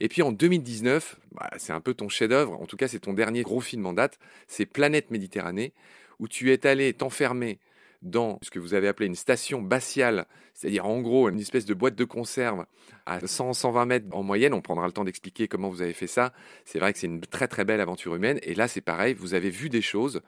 Et 0.00 0.08
puis 0.08 0.22
en 0.22 0.32
2019, 0.32 1.18
bah, 1.32 1.50
c'est 1.56 1.72
un 1.72 1.80
peu 1.80 1.94
ton 1.94 2.08
chef-d'œuvre, 2.08 2.60
en 2.60 2.66
tout 2.66 2.76
cas 2.76 2.88
c'est 2.88 3.00
ton 3.00 3.12
dernier 3.12 3.42
gros 3.42 3.60
film 3.60 3.86
en 3.86 3.92
date, 3.92 4.18
c'est 4.46 4.66
Planète 4.66 5.10
Méditerranée, 5.10 5.72
où 6.18 6.28
tu 6.28 6.52
es 6.52 6.66
allé 6.66 6.92
t'enfermer 6.92 7.58
dans 8.02 8.38
ce 8.42 8.50
que 8.50 8.58
vous 8.58 8.74
avez 8.74 8.88
appelé 8.88 9.06
une 9.06 9.14
station 9.14 9.62
batiale, 9.62 10.26
c'est-à-dire 10.54 10.86
en 10.86 11.00
gros 11.00 11.28
une 11.28 11.40
espèce 11.40 11.64
de 11.64 11.74
boîte 11.74 11.94
de 11.94 12.04
conserve 12.04 12.66
à 13.04 13.18
100-120 13.18 13.86
mètres 13.86 14.06
en 14.12 14.22
moyenne. 14.22 14.54
On 14.54 14.60
prendra 14.60 14.86
le 14.86 14.92
temps 14.92 15.04
d'expliquer 15.04 15.48
comment 15.48 15.68
vous 15.68 15.82
avez 15.82 15.92
fait 15.92 16.06
ça. 16.06 16.32
C'est 16.64 16.78
vrai 16.78 16.92
que 16.92 16.98
c'est 16.98 17.06
une 17.06 17.20
très 17.20 17.48
très 17.48 17.64
belle 17.64 17.80
aventure 17.80 18.14
humaine. 18.14 18.38
Et 18.42 18.54
là, 18.54 18.68
c'est 18.68 18.80
pareil, 18.80 19.14
vous 19.14 19.34
avez 19.34 19.50
vu 19.50 19.68
des 19.68 19.82
choses 19.82 20.22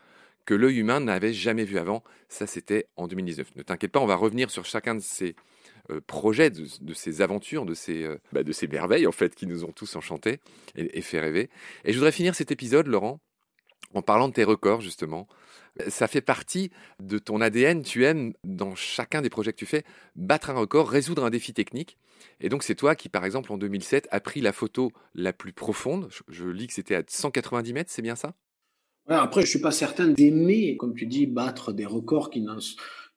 que 0.48 0.54
l'œil 0.54 0.78
humain 0.78 1.00
n'avait 1.00 1.34
jamais 1.34 1.64
vu 1.64 1.76
avant. 1.76 2.02
Ça, 2.30 2.46
c'était 2.46 2.86
en 2.96 3.06
2019. 3.06 3.54
Ne 3.56 3.62
t'inquiète 3.62 3.92
pas, 3.92 4.00
on 4.00 4.06
va 4.06 4.16
revenir 4.16 4.50
sur 4.50 4.64
chacun 4.64 4.94
de 4.94 5.00
ces 5.00 5.36
euh, 5.90 6.00
projets, 6.00 6.48
de, 6.48 6.94
ces 6.94 7.20
aventures, 7.20 7.66
de 7.66 7.74
ces, 7.74 8.04
euh, 8.04 8.16
bah, 8.32 8.42
de 8.42 8.52
ces 8.52 8.66
merveilles, 8.66 9.06
en 9.06 9.12
fait, 9.12 9.34
qui 9.34 9.46
nous 9.46 9.64
ont 9.64 9.72
tous 9.72 9.94
enchantés 9.94 10.40
et, 10.74 11.02
fait 11.02 11.20
rêver. 11.20 11.50
Et 11.84 11.92
je 11.92 11.98
voudrais 11.98 12.12
finir 12.12 12.34
cet 12.34 12.50
épisode, 12.50 12.86
Laurent, 12.86 13.20
en 13.92 14.00
parlant 14.00 14.26
de 14.26 14.32
tes 14.32 14.44
records, 14.44 14.80
justement. 14.80 15.28
Ça 15.88 16.08
fait 16.08 16.22
partie 16.22 16.70
de 16.98 17.18
ton 17.18 17.42
ADN. 17.42 17.82
Tu 17.82 18.06
aimes, 18.06 18.32
dans 18.42 18.74
chacun 18.74 19.20
des 19.20 19.28
projets 19.28 19.52
que 19.52 19.58
tu 19.58 19.66
fais, 19.66 19.84
battre 20.16 20.48
un 20.48 20.54
record, 20.54 20.88
résoudre 20.88 21.26
un 21.26 21.30
défi 21.30 21.52
technique. 21.52 21.98
Et 22.40 22.48
donc, 22.48 22.62
c'est 22.62 22.74
toi 22.74 22.94
qui, 22.94 23.10
par 23.10 23.26
exemple, 23.26 23.52
en 23.52 23.58
2007, 23.58 24.08
as 24.10 24.20
pris 24.20 24.40
la 24.40 24.54
photo 24.54 24.92
la 25.14 25.34
plus 25.34 25.52
profonde. 25.52 26.08
Je 26.28 26.48
lis 26.48 26.68
que 26.68 26.72
c'était 26.72 26.94
à 26.94 27.02
190 27.06 27.74
mètres, 27.74 27.90
c'est 27.92 28.00
bien 28.00 28.16
ça? 28.16 28.32
Après, 29.08 29.42
je 29.42 29.46
suis 29.46 29.60
pas 29.60 29.70
certain 29.70 30.08
d'aimer, 30.08 30.76
comme 30.76 30.94
tu 30.94 31.06
dis, 31.06 31.26
battre 31.26 31.72
des 31.72 31.86
records 31.86 32.30
qui 32.30 32.40
n'en 32.40 32.58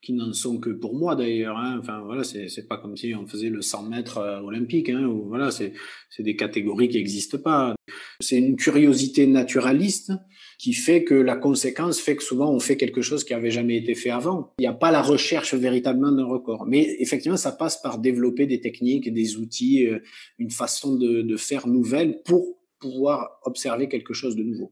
qui 0.01 0.13
n'en 0.13 0.33
sont 0.33 0.57
que 0.57 0.69
pour 0.71 0.95
moi 0.95 1.15
d'ailleurs. 1.15 1.57
Hein. 1.57 1.77
Enfin 1.79 2.01
voilà, 2.03 2.23
c'est 2.23 2.67
pas 2.67 2.77
comme 2.77 2.97
si 2.97 3.13
on 3.13 3.27
faisait 3.27 3.49
le 3.49 3.61
100 3.61 3.83
mètres 3.83 4.17
euh, 4.17 4.39
olympique. 4.39 4.89
Hein, 4.89 5.07
voilà, 5.27 5.51
c'est 5.51 5.73
des 6.19 6.35
catégories 6.35 6.89
qui 6.89 6.97
n'existent 6.97 7.37
pas. 7.37 7.75
C'est 8.19 8.37
une 8.37 8.55
curiosité 8.55 9.27
naturaliste 9.27 10.11
qui 10.57 10.73
fait 10.73 11.03
que 11.03 11.13
la 11.13 11.35
conséquence 11.35 11.99
fait 11.99 12.15
que 12.15 12.23
souvent 12.23 12.51
on 12.51 12.59
fait 12.59 12.77
quelque 12.77 13.01
chose 13.01 13.23
qui 13.23 13.33
avait 13.33 13.51
jamais 13.51 13.77
été 13.77 13.95
fait 13.95 14.09
avant. 14.09 14.53
Il 14.59 14.63
n'y 14.63 14.67
a 14.67 14.73
pas 14.73 14.91
la 14.91 15.01
recherche 15.01 15.53
véritablement 15.53 16.11
d'un 16.11 16.25
record, 16.25 16.65
mais 16.67 16.95
effectivement 16.99 17.37
ça 17.37 17.51
passe 17.51 17.81
par 17.81 17.99
développer 17.99 18.47
des 18.47 18.61
techniques, 18.61 19.11
des 19.11 19.37
outils, 19.37 19.87
euh, 19.87 19.99
une 20.39 20.51
façon 20.51 20.95
de, 20.95 21.21
de 21.21 21.37
faire 21.37 21.67
nouvelle 21.67 22.21
pour 22.23 22.57
pouvoir 22.79 23.39
observer 23.43 23.87
quelque 23.87 24.13
chose 24.13 24.35
de 24.35 24.43
nouveau. 24.43 24.71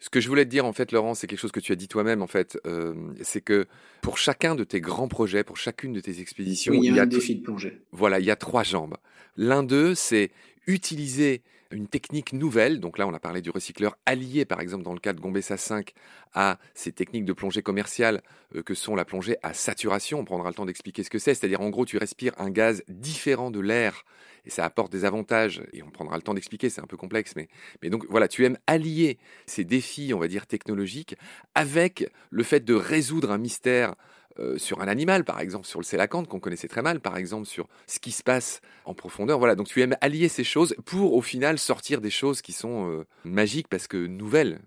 Ce 0.00 0.10
que 0.10 0.20
je 0.20 0.28
voulais 0.28 0.44
te 0.44 0.50
dire, 0.50 0.64
en 0.64 0.72
fait, 0.72 0.92
Laurent, 0.92 1.14
c'est 1.14 1.26
quelque 1.26 1.40
chose 1.40 1.52
que 1.52 1.60
tu 1.60 1.72
as 1.72 1.76
dit 1.76 1.88
toi-même, 1.88 2.22
en 2.22 2.26
fait. 2.28 2.58
Euh, 2.66 2.94
c'est 3.22 3.40
que 3.40 3.66
pour 4.00 4.16
chacun 4.16 4.54
de 4.54 4.62
tes 4.62 4.80
grands 4.80 5.08
projets, 5.08 5.42
pour 5.42 5.56
chacune 5.56 5.92
de 5.92 6.00
tes 6.00 6.20
expéditions, 6.20 6.72
il 6.72 6.94
y 6.94 7.00
a, 7.00 7.02
un 7.02 7.06
défi 7.06 7.34
de 7.34 7.42
plongée. 7.42 7.80
Voilà, 7.90 8.20
il 8.20 8.26
y 8.26 8.30
a 8.30 8.36
trois 8.36 8.62
jambes. 8.62 8.96
L'un 9.36 9.62
d'eux, 9.62 9.94
c'est 9.94 10.30
utiliser 10.66 11.42
une 11.70 11.88
technique 11.88 12.32
nouvelle, 12.32 12.80
donc 12.80 12.98
là 12.98 13.06
on 13.06 13.14
a 13.14 13.18
parlé 13.18 13.42
du 13.42 13.50
recycleur 13.50 13.96
allié 14.06 14.44
par 14.44 14.60
exemple 14.60 14.84
dans 14.84 14.94
le 14.94 15.00
cas 15.00 15.12
de 15.12 15.20
Gombessa 15.20 15.56
5 15.56 15.92
à 16.34 16.58
ces 16.74 16.92
techniques 16.92 17.24
de 17.24 17.32
plongée 17.32 17.62
commerciale 17.62 18.22
euh, 18.54 18.62
que 18.62 18.74
sont 18.74 18.94
la 18.94 19.04
plongée 19.04 19.36
à 19.42 19.54
saturation, 19.54 20.20
on 20.20 20.24
prendra 20.24 20.48
le 20.48 20.54
temps 20.54 20.66
d'expliquer 20.66 21.02
ce 21.02 21.10
que 21.10 21.18
c'est, 21.18 21.34
c'est-à-dire 21.34 21.60
en 21.60 21.70
gros 21.70 21.84
tu 21.84 21.98
respires 21.98 22.34
un 22.38 22.50
gaz 22.50 22.82
différent 22.88 23.50
de 23.50 23.60
l'air 23.60 24.04
et 24.48 24.50
ça 24.50 24.64
apporte 24.64 24.90
des 24.90 25.04
avantages, 25.04 25.62
et 25.74 25.82
on 25.82 25.90
prendra 25.90 26.16
le 26.16 26.22
temps 26.22 26.32
d'expliquer, 26.32 26.70
c'est 26.70 26.80
un 26.80 26.86
peu 26.86 26.96
complexe, 26.96 27.34
mais, 27.36 27.48
mais 27.82 27.90
donc 27.90 28.06
voilà, 28.08 28.28
tu 28.28 28.46
aimes 28.46 28.56
allier 28.66 29.18
ces 29.44 29.64
défis, 29.64 30.14
on 30.14 30.18
va 30.18 30.26
dire, 30.26 30.46
technologiques, 30.46 31.16
avec 31.54 32.10
le 32.30 32.42
fait 32.42 32.64
de 32.64 32.72
résoudre 32.72 33.30
un 33.30 33.36
mystère 33.36 33.94
euh, 34.40 34.58
sur 34.58 34.80
un 34.80 34.88
animal, 34.88 35.24
par 35.24 35.40
exemple, 35.40 35.66
sur 35.66 35.80
le 35.80 35.84
sélacanthe 35.84 36.28
qu'on 36.28 36.40
connaissait 36.40 36.68
très 36.68 36.82
mal, 36.82 37.00
par 37.00 37.16
exemple, 37.16 37.46
sur 37.46 37.68
ce 37.86 37.98
qui 37.98 38.12
se 38.12 38.22
passe 38.22 38.60
en 38.84 38.94
profondeur. 38.94 39.38
Voilà, 39.38 39.54
donc 39.54 39.68
tu 39.68 39.80
aimes 39.82 39.96
allier 40.00 40.28
ces 40.28 40.44
choses 40.44 40.74
pour 40.84 41.14
au 41.14 41.22
final 41.22 41.58
sortir 41.58 42.00
des 42.00 42.10
choses 42.10 42.42
qui 42.42 42.52
sont 42.52 42.90
euh, 42.90 43.04
magiques 43.24 43.68
parce 43.68 43.86
que 43.88 44.06
nouvelles. 44.06 44.60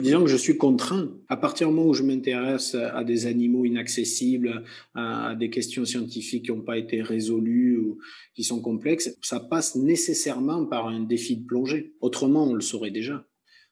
Disons 0.00 0.22
que 0.22 0.30
je 0.30 0.36
suis 0.36 0.56
contraint. 0.56 1.10
À 1.28 1.36
partir 1.36 1.68
du 1.68 1.74
moment 1.74 1.88
où 1.88 1.92
je 1.92 2.04
m'intéresse 2.04 2.76
à 2.76 3.02
des 3.02 3.26
animaux 3.26 3.64
inaccessibles, 3.64 4.62
à 4.94 5.34
des 5.34 5.50
questions 5.50 5.84
scientifiques 5.84 6.44
qui 6.44 6.52
n'ont 6.52 6.62
pas 6.62 6.78
été 6.78 7.02
résolues 7.02 7.78
ou 7.78 7.98
qui 8.36 8.44
sont 8.44 8.60
complexes, 8.60 9.10
ça 9.22 9.40
passe 9.40 9.74
nécessairement 9.74 10.66
par 10.66 10.86
un 10.86 11.00
défi 11.00 11.38
de 11.38 11.44
plongée. 11.44 11.94
Autrement, 12.00 12.44
on 12.44 12.54
le 12.54 12.60
saurait 12.60 12.92
déjà. 12.92 13.26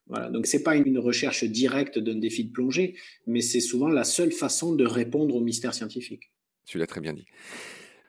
Voilà. 0.07 0.31
Donc 0.31 0.47
c'est 0.47 0.63
pas 0.63 0.77
une 0.77 0.99
recherche 0.99 1.45
directe 1.45 1.99
d'un 1.99 2.17
défi 2.17 2.45
de 2.45 2.53
plongée, 2.53 2.97
mais 3.27 3.41
c'est 3.41 3.61
souvent 3.61 3.89
la 3.89 4.05
seule 4.05 4.33
façon 4.33 4.75
de 4.75 4.87
répondre 4.87 5.35
au 5.35 5.41
mystère 5.41 5.75
scientifique. 5.75 6.31
Tu 6.67 6.79
l'as 6.79 6.87
très 6.87 7.01
bien 7.01 7.13
dit. 7.13 7.27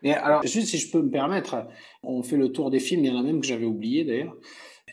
Et 0.04 0.14
alors, 0.14 0.46
juste 0.46 0.68
si 0.68 0.78
je 0.78 0.92
peux 0.92 1.02
me 1.02 1.10
permettre, 1.10 1.68
on 2.04 2.22
fait 2.22 2.38
le 2.38 2.52
tour 2.52 2.70
des 2.70 2.80
films, 2.80 3.06
il 3.06 3.08
y 3.08 3.12
en 3.12 3.20
a 3.20 3.24
même 3.24 3.42
que 3.42 3.48
j'avais 3.48 3.66
oublié 3.66 4.04
d'ailleurs. 4.04 4.36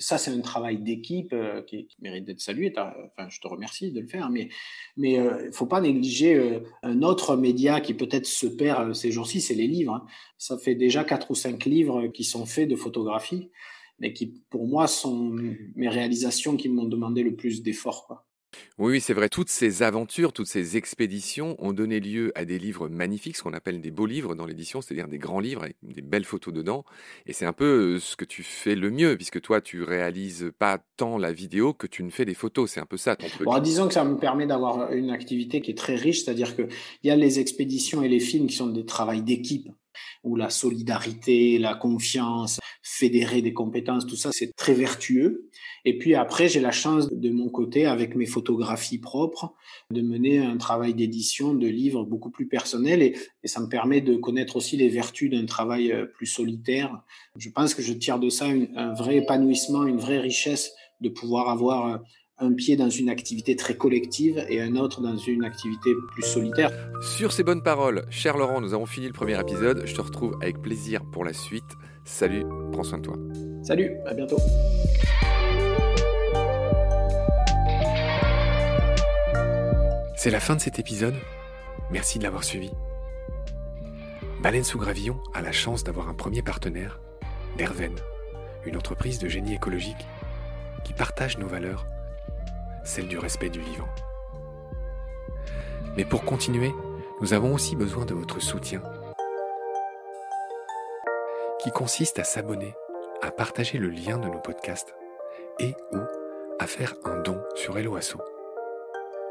Ça, 0.01 0.19
c'est 0.19 0.33
un 0.33 0.41
travail 0.41 0.79
d'équipe 0.79 1.33
euh, 1.33 1.63
qui, 1.63 1.87
mérite 2.01 2.25
d'être 2.25 2.41
salué. 2.41 2.73
Enfin, 2.77 3.29
je 3.29 3.39
te 3.39 3.47
remercie 3.47 3.93
de 3.93 4.01
le 4.01 4.09
faire, 4.09 4.29
mais 4.29 4.49
mais 4.97 5.13
il 5.13 5.19
euh, 5.21 5.53
faut 5.53 5.67
pas 5.67 5.81
négliger 5.81 6.35
euh, 6.35 6.61
un 6.83 7.03
autre 7.03 7.37
média 7.37 7.81
qui 7.81 7.95
peut-être 7.95 8.27
se 8.27 8.47
perd 8.47 8.93
ces 8.95 9.13
jours-ci, 9.13 9.41
c'est 9.41 9.55
les 9.55 9.69
livres. 9.69 9.95
Hein. 9.95 10.07
Ça 10.37 10.59
fait 10.59 10.75
déjà 10.75 11.05
quatre 11.05 11.31
ou 11.31 11.37
cinq 11.37 11.65
livres 11.65 12.09
qui 12.09 12.25
sont 12.25 12.45
faits 12.45 12.69
de 12.69 12.75
photographie, 12.75 13.51
mais 13.99 14.13
qui, 14.13 14.43
pour 14.51 14.67
moi, 14.67 14.87
sont 14.87 15.37
mes 15.75 15.89
réalisations 15.89 16.57
qui 16.57 16.69
m'ont 16.69 16.87
demandé 16.87 17.23
le 17.23 17.35
plus 17.35 17.63
d'efforts. 17.63 18.25
Oui, 18.79 19.01
c'est 19.01 19.15
vrai. 19.15 19.29
Toutes 19.29 19.49
ces 19.49 19.83
aventures, 19.83 20.33
toutes 20.33 20.47
ces 20.47 20.77
expéditions 20.77 21.57
ont 21.59 21.73
donné 21.73 22.01
lieu 22.01 22.33
à 22.35 22.45
des 22.45 22.59
livres 22.59 22.89
magnifiques, 22.89 23.37
ce 23.37 23.43
qu'on 23.43 23.53
appelle 23.53 23.81
des 23.81 23.91
beaux 23.91 24.07
livres 24.07 24.35
dans 24.35 24.47
l'édition, 24.47 24.81
c'est-à-dire 24.81 25.09
des 25.09 25.19
grands 25.19 25.41
livres 25.41 25.63
avec 25.63 25.77
des 25.83 26.03
belles 26.03 26.25
photos 26.25 26.53
dedans. 26.53 26.85
Et 27.27 27.33
c'est 27.33 27.47
un 27.47 27.53
peu 27.53 27.95
euh, 27.95 28.01
ce 28.01 28.17
que 28.17 28.25
tu 28.25 28.43
fais 28.43 28.75
le 28.75 28.91
mieux, 28.91 29.17
puisque 29.17 29.41
toi, 29.41 29.61
tu 29.61 29.83
réalises 29.83 30.53
pas 30.59 30.79
tant 30.97 31.19
la 31.19 31.33
vidéo 31.33 31.73
que 31.73 31.87
tu 31.87 32.03
ne 32.03 32.11
fais 32.11 32.25
des 32.25 32.35
photos. 32.35 32.71
C'est 32.71 32.81
un 32.81 32.87
peu 32.87 32.97
ça 32.97 33.17
ton 33.17 33.29
truc. 33.29 33.47
Bon, 33.47 33.59
disons 33.59 33.89
que 33.89 33.95
ça 33.95 34.05
me 34.05 34.17
permet 34.17 34.47
d'avoir 34.47 34.93
une 34.93 35.11
activité 35.11 35.61
qui 35.61 35.71
est 35.71 35.79
très 35.79 35.97
riche, 35.97 36.25
c'est-à-dire 36.25 36.55
qu'il 36.55 36.69
y 37.05 37.11
a 37.11 37.17
les 37.17 37.39
expéditions 37.39 38.03
et 38.03 38.09
les 38.09 38.21
films 38.21 38.47
qui 38.47 38.57
sont 38.57 38.67
des 38.67 38.85
travails 38.85 39.23
d'équipe 39.23 39.69
où 40.23 40.37
la 40.37 40.51
solidarité, 40.51 41.59
la 41.59 41.75
confiance, 41.75 42.61
fédérer 42.83 43.43
des 43.43 43.53
compétences, 43.53 44.07
tout 44.07 44.17
ça, 44.17 44.31
c'est 44.33 44.55
très 44.55 44.75
vertueux. 44.75 45.49
Et 45.85 45.99
puis 45.99 46.15
après, 46.15 46.49
j'ai 46.49 46.61
la 46.61 46.71
chance 46.71 47.13
de 47.13 47.31
mon 47.31 47.49
côté, 47.49 47.87
avec 47.87 48.15
mes 48.15 48.27
photographies 48.27 48.99
propres, 48.99 49.55
de 49.91 50.01
mener 50.03 50.39
un 50.39 50.57
travail 50.57 50.95
d'édition 50.95 51.55
de 51.55 51.67
livres 51.67 52.05
beaucoup 52.05 52.31
plus 52.31 52.47
personnel 52.47 53.03
et, 53.03 53.15
ça 53.45 53.61
me 53.61 53.69
permet 53.69 54.01
de 54.01 54.17
connaître 54.17 54.57
aussi 54.57 54.77
les 54.77 54.89
vertus 54.89 55.31
d'un 55.31 55.47
travail 55.47 55.93
euh, 55.93 56.07
plus 56.07 56.27
solitaire. 56.27 57.03
Je 57.37 57.51
pense 57.51 57.75
que 57.75 57.83
je 57.83 57.93
tire 57.93 58.19
de 58.19 58.31
ça 58.31 58.47
un 58.47 58.95
vrai 58.95 59.17
épanouissement, 59.19 59.85
une 59.87 59.99
vraie 59.99 60.19
richesse 60.19 60.73
de 61.01 61.09
pouvoir 61.09 61.49
avoir 61.49 61.87
euh, 61.87 61.99
un 62.39 62.53
pied 62.53 62.77
dans 62.77 62.91
une 62.91 63.09
activité 63.09 63.55
très 63.55 63.77
collective 63.77 64.45
et 64.49 64.61
un 64.61 64.77
autre 64.77 65.01
dans 65.01 65.17
une 65.17 65.45
activité 65.45 65.91
plus 66.13 66.23
solitaire. 66.23 66.71
Sur 67.01 67.33
ces 67.33 67.45
bonnes 67.45 67.63
paroles, 67.63 68.05
cher 68.11 68.37
Laurent, 68.37 68.61
nous 68.61 68.75
avons 68.75 68.87
fini 68.87 69.07
le 69.07 69.13
premier 69.13 69.39
épisode. 69.39 69.83
Je 69.87 69.95
te 69.95 70.01
retrouve 70.01 70.37
avec 70.43 70.61
plaisir 70.61 71.05
pour 71.13 71.25
la 71.25 71.33
suite. 71.33 71.65
Salut, 72.05 72.45
prends 72.73 72.83
soin 72.83 72.99
de 72.99 73.05
toi. 73.05 73.17
Salut, 73.63 73.93
à 74.07 74.15
bientôt. 74.15 74.37
C'est 80.17 80.31
la 80.31 80.41
fin 80.41 80.57
de 80.57 80.61
cet 80.61 80.79
épisode. 80.79 81.15
Merci 81.91 82.19
de 82.19 82.25
l'avoir 82.25 82.45
suivi. 82.45 82.71
Baleine 84.43 84.65
sous 84.65 84.79
gravillon 84.79 85.19
a 85.35 85.41
la 85.41 85.53
chance 85.53 85.85
d'avoir 85.85 86.09
un 86.09 86.15
premier 86.15 86.43
partenaire, 86.43 87.01
Derven, 87.57 87.95
une 88.67 88.77
entreprise 88.77 89.19
de 89.19 89.29
génie 89.29 89.55
écologique 89.55 90.05
qui 90.85 90.93
partage 90.93 91.39
nos 91.39 91.47
valeurs 91.47 91.87
celle 92.85 93.09
du 93.09 93.19
respect 93.19 93.51
du 93.51 93.61
vivant. 93.61 93.89
Mais 95.97 96.05
pour 96.05 96.25
continuer, 96.25 96.73
nous 97.21 97.33
avons 97.33 97.55
aussi 97.55 97.77
besoin 97.77 98.05
de 98.05 98.15
votre 98.15 98.41
soutien, 98.41 98.83
qui 101.61 101.71
consiste 101.71 102.19
à 102.19 102.25
s'abonner, 102.25 102.75
à 103.23 103.31
partager 103.31 103.79
le 103.79 103.89
lien 103.89 104.19
de 104.19 104.29
nos 104.29 104.41
podcasts 104.41 104.95
et 105.59 105.75
ou 105.93 105.99
à 106.59 106.67
faire 106.67 106.95
un 107.05 107.21
don 107.21 107.41
sur 107.55 107.79
Helloasso. 107.79 108.19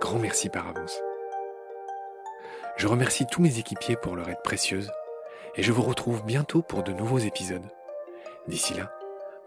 Grand 0.02 0.20
merci 0.20 0.50
par 0.50 0.68
avance. 0.68 1.00
Je 2.76 2.88
remercie 2.88 3.26
tous 3.28 3.42
mes 3.42 3.60
équipiers 3.60 3.96
pour 3.96 4.16
leur 4.16 4.30
aide 4.30 4.42
précieuse 4.44 4.92
et 5.56 5.64
je 5.64 5.72
vous 5.72 5.84
retrouve 5.84 6.24
bientôt 6.26 6.62
pour 6.62 6.84
de 6.84 6.92
nouveaux 6.92 7.20
épisodes. 7.20 7.70
D'ici 8.48 8.74
là, 8.74 8.92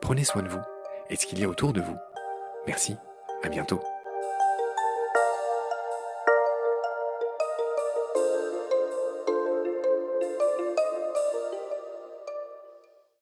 prenez 0.00 0.24
soin 0.24 0.42
de 0.42 0.48
vous 0.48 0.62
et 1.10 1.16
de 1.16 1.20
ce 1.20 1.26
qu'il 1.26 1.40
y 1.40 1.44
a 1.44 1.48
autour 1.48 1.72
de 1.72 1.80
vous. 1.80 1.96
Merci, 2.66 2.96
à 3.42 3.48
bientôt. 3.48 3.80